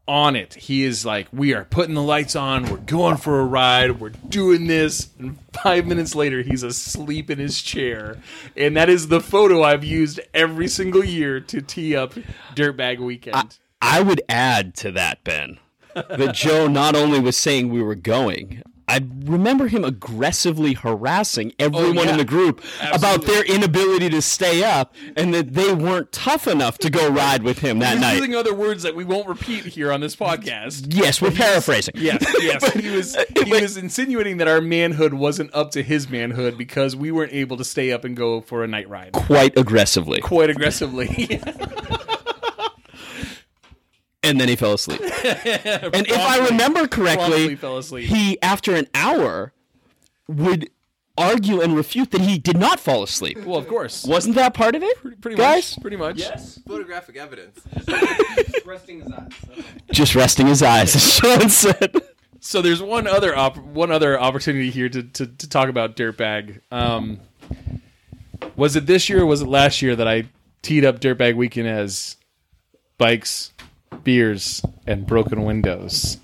[0.09, 0.55] on it.
[0.55, 2.65] He is like, we are putting the lights on.
[2.65, 4.01] We're going for a ride.
[4.01, 5.11] We're doing this.
[5.19, 8.17] And five minutes later, he's asleep in his chair.
[8.57, 12.15] And that is the photo I've used every single year to tee up
[12.55, 13.59] Dirtbag Weekend.
[13.83, 15.59] I would add to that, Ben,
[15.93, 21.99] that Joe not only was saying we were going, I remember him aggressively harassing everyone
[21.99, 22.11] Oh, yeah.
[22.13, 22.63] in the group
[22.93, 27.43] about their inability to stay up and that they weren't tough enough to go ride
[27.43, 28.15] with him that He's night.
[28.17, 30.87] using other words that we won't repeat here on this podcast.
[30.95, 31.95] Yes, we're paraphrasing.
[31.97, 32.61] Yes, yes.
[32.73, 36.95] but he was he was insinuating that our manhood wasn't up to his manhood because
[36.95, 40.21] we weren't able to stay up and go for a night ride Quite aggressively.
[40.21, 41.41] quite aggressively.
[44.27, 45.01] And then he fell asleep.
[45.25, 48.09] and if I remember correctly, fell asleep.
[48.09, 49.53] he, after an hour,
[50.29, 50.69] would
[51.19, 53.39] argue and refute that he did not fall asleep.
[53.45, 55.21] well, of course, Wasn't that part of it?
[55.23, 55.77] pretty guys?
[55.77, 56.19] much, pretty much.
[56.19, 56.59] Yes.
[56.67, 57.61] Photographic evidence.
[57.87, 59.33] Just resting his eyes.
[59.93, 61.95] Just resting his eyes, as Sean said.
[62.41, 66.61] So there's one other op- one other opportunity here to, to, to talk about Dirtbag.
[66.71, 67.19] Um,
[68.57, 70.25] was it this year or was it last year that I
[70.63, 72.17] teed up Dirtbag Weekend as
[72.99, 73.53] bikes,
[74.07, 76.17] beers, and broken windows?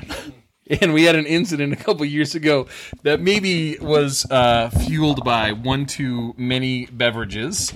[0.80, 2.68] and we had an incident a couple years ago
[3.02, 7.74] that maybe was uh, fueled by one too many beverages,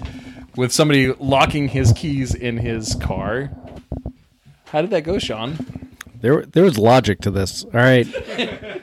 [0.57, 3.51] with somebody locking his keys in his car.
[4.67, 5.91] How did that go, Sean?
[6.21, 7.65] There, there was logic to this.
[7.65, 8.07] All right.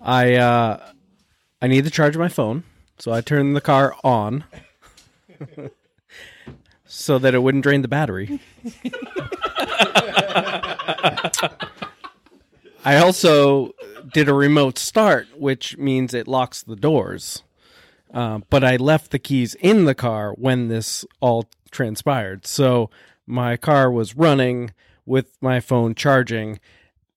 [0.00, 0.88] I uh,
[1.60, 2.64] I need to charge my phone,
[2.98, 4.42] so I turn the car on,
[6.94, 8.38] so that it wouldn't drain the battery.
[12.84, 13.72] I also
[14.12, 17.44] did a remote start, which means it locks the doors.
[18.12, 22.46] Uh, but I left the keys in the car when this all transpired.
[22.46, 22.90] So
[23.26, 24.72] my car was running
[25.06, 26.60] with my phone charging,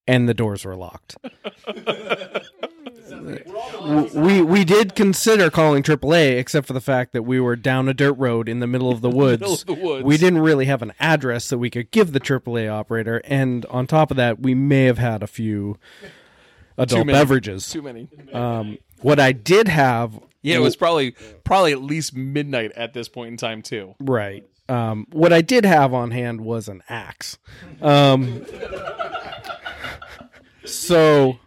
[0.08, 1.18] and the doors were locked.
[4.14, 7.94] we we did consider calling AAA, except for the fact that we were down a
[7.94, 9.42] dirt road in the middle of the woods.
[9.42, 10.04] Middle of the woods.
[10.06, 13.88] We didn't really have an address that we could give the AAA operator, and on
[13.88, 15.78] top of that, we may have had a few
[16.78, 17.18] adult many.
[17.18, 17.70] beverages.
[17.70, 18.08] Too many.
[18.34, 21.12] Um, what I did have, Yeah, it was probably
[21.44, 23.96] probably at least midnight at this point in time too.
[24.00, 24.46] right.
[24.68, 27.38] Um, what I did have on hand was an axe.
[27.84, 28.44] Um,
[30.66, 31.38] so,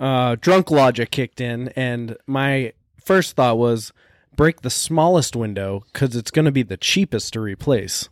[0.00, 3.92] uh, drunk logic kicked in, and my first thought was
[4.36, 8.08] break the smallest window because it's going to be the cheapest to replace.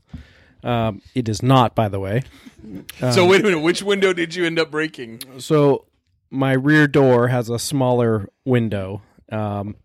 [0.65, 2.23] Um, it is not, by the way.
[3.13, 5.21] so wait a minute, which window did you end up breaking?
[5.39, 5.85] So
[6.31, 9.77] my rear door has a smaller window, um,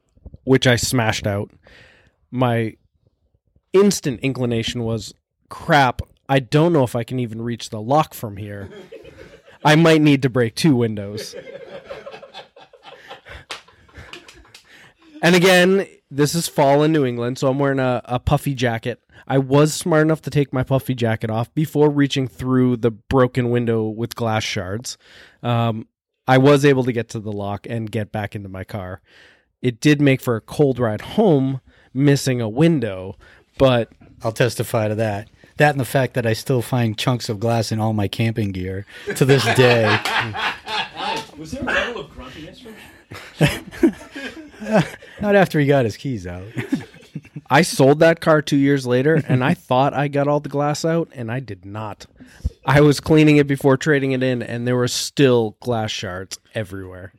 [0.43, 1.51] which I smashed out.
[2.31, 2.75] My
[3.73, 5.13] instant inclination was,
[5.49, 8.69] crap, I don't know if I can even reach the lock from here.
[9.63, 11.35] I might need to break two windows.
[15.21, 19.01] and again, this is fall in New England, so I'm wearing a, a puffy jacket.
[19.27, 23.49] I was smart enough to take my puffy jacket off before reaching through the broken
[23.49, 24.97] window with glass shards.
[25.43, 25.87] Um,
[26.27, 29.01] I was able to get to the lock and get back into my car.
[29.61, 31.61] It did make for a cold ride home,
[31.93, 33.15] missing a window,
[33.57, 33.89] but
[34.23, 35.29] I'll testify to that.
[35.57, 38.51] That and the fact that I still find chunks of glass in all my camping
[38.51, 38.85] gear
[39.15, 39.99] to this day.
[41.37, 42.75] Was there a level of grumpiness from
[45.21, 46.43] Not after he got his keys out.
[47.49, 50.85] I sold that car two years later, and I thought I got all the glass
[50.85, 52.05] out, and I did not.
[52.65, 57.11] I was cleaning it before trading it in, and there were still glass shards everywhere.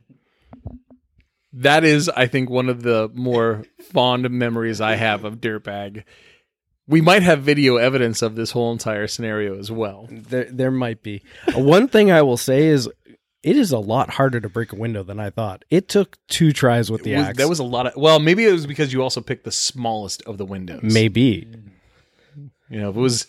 [1.51, 6.03] That is, I think, one of the more fond memories I have of Dirtbag.
[6.87, 10.07] We might have video evidence of this whole entire scenario as well.
[10.11, 11.21] There, there might be.
[11.47, 12.89] Uh, One thing I will say is,
[13.41, 15.63] it is a lot harder to break a window than I thought.
[15.69, 17.37] It took two tries with the was- axe.
[17.37, 17.93] that was a lot of.
[17.95, 20.81] Well, maybe it was because you also picked the smallest of the windows.
[20.83, 21.47] maybe,
[22.69, 23.27] You know, if it was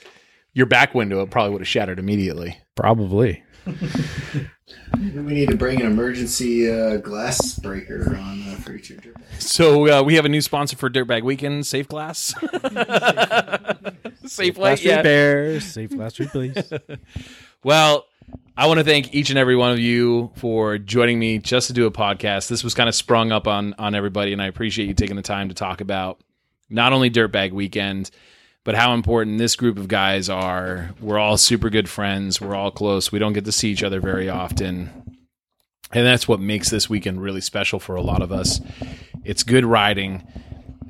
[0.53, 2.59] your back window, it probably would have shattered immediately.
[2.75, 3.43] probably.
[4.97, 9.05] We need to bring an emergency uh, glass breaker on uh, for each of
[9.39, 12.33] So uh, we have a new sponsor for Dirtbag Weekend, Safe Glass.
[14.25, 14.97] Safelite, Glass yeah.
[14.97, 16.73] repair, safe glass replace.
[17.63, 18.05] Well,
[18.59, 21.73] I want to thank each and every one of you for joining me just to
[21.73, 22.49] do a podcast.
[22.49, 25.23] This was kind of sprung up on on everybody, and I appreciate you taking the
[25.23, 26.21] time to talk about
[26.69, 28.11] not only Dirtbag Weekend,
[28.65, 30.91] but how important this group of guys are.
[31.01, 32.41] We're all super good friends.
[32.41, 33.13] We're all close.
[33.13, 34.91] We don't get to see each other very often.
[35.93, 38.61] And that's what makes this weekend really special for a lot of us.
[39.23, 40.27] It's good riding.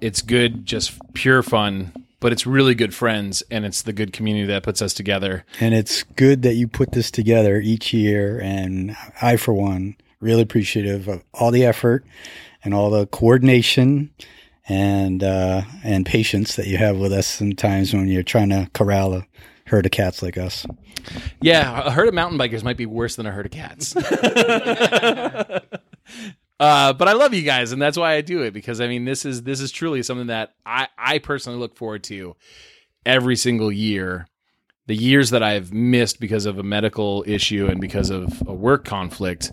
[0.01, 4.47] It's good, just pure fun, but it's really good friends and it's the good community
[4.47, 5.45] that puts us together.
[5.61, 8.41] And it's good that you put this together each year.
[8.41, 12.05] And I, for one, really appreciative of all the effort
[12.63, 14.11] and all the coordination
[14.69, 19.15] and uh, and patience that you have with us sometimes when you're trying to corral
[19.15, 19.27] a
[19.67, 20.67] herd of cats like us.
[21.41, 23.95] Yeah, a herd of mountain bikers might be worse than a herd of cats.
[23.97, 25.61] uh,
[26.59, 29.25] but I love you guys, and that's why I do it because I mean this
[29.25, 32.37] is this is truly something that I I personally look forward to
[33.05, 34.27] every single year.
[34.87, 38.85] The years that I've missed because of a medical issue and because of a work
[38.85, 39.51] conflict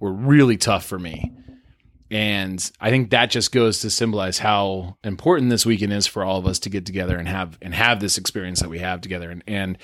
[0.00, 1.30] were really tough for me.
[2.12, 6.38] And I think that just goes to symbolize how important this weekend is for all
[6.38, 9.30] of us to get together and have and have this experience that we have together.
[9.30, 9.78] And, and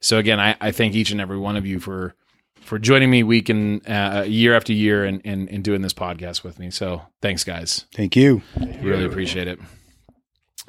[0.00, 2.14] so again, I, I thank each and every one of you for
[2.60, 6.44] for joining me week and uh, year after year and, and and doing this podcast
[6.44, 6.70] with me.
[6.70, 7.84] So thanks, guys.
[7.92, 8.42] Thank you.
[8.80, 9.58] Really appreciate it.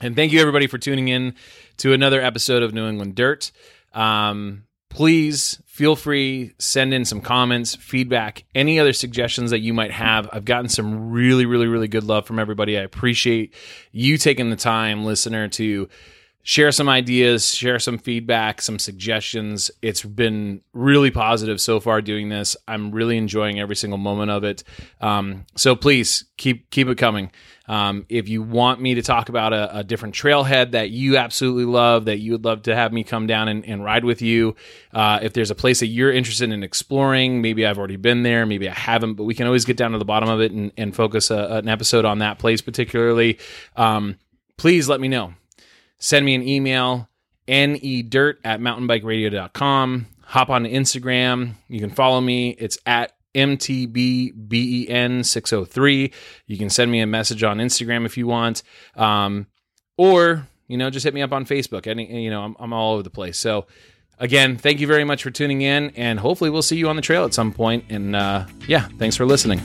[0.02, 1.36] And thank you everybody for tuning in
[1.78, 3.52] to another episode of New England Dirt.
[3.94, 4.64] Um,
[4.94, 10.30] please feel free send in some comments feedback any other suggestions that you might have.
[10.32, 12.78] I've gotten some really really really good love from everybody.
[12.78, 13.54] I appreciate
[13.92, 15.90] you taking the time listener to
[16.44, 19.72] share some ideas share some feedback some suggestions.
[19.82, 22.56] It's been really positive so far doing this.
[22.68, 24.64] I'm really enjoying every single moment of it.
[25.02, 27.32] Um, so please keep keep it coming
[27.68, 31.64] um, if you want me to talk about a, a, different trailhead that you absolutely
[31.64, 34.56] love, that you would love to have me come down and, and ride with you,
[34.94, 38.46] uh, if there's a place that you're interested in exploring, maybe I've already been there,
[38.46, 40.74] maybe I haven't, but we can always get down to the bottom of it and,
[40.76, 43.40] and focus a, an episode on that place particularly.
[43.78, 44.18] Um,
[44.58, 45.34] please let me know.
[46.00, 47.08] Send me an email,
[47.48, 50.08] nedirt at mountainbikeradio.com.
[50.24, 51.54] Hop on Instagram.
[51.70, 52.50] You can follow me.
[52.60, 56.14] It's at MTBBEN603.
[56.48, 58.64] You can send me a message on Instagram if you want.
[58.96, 59.48] Um,
[59.98, 61.88] or, you know, just hit me up on Facebook.
[61.88, 63.38] Any, you know, I'm, I'm all over the place.
[63.38, 63.68] So,
[64.20, 67.02] again, thank you very much for tuning in, and hopefully we'll see you on the
[67.02, 67.86] trail at some point.
[67.90, 69.62] And uh, yeah, thanks for listening.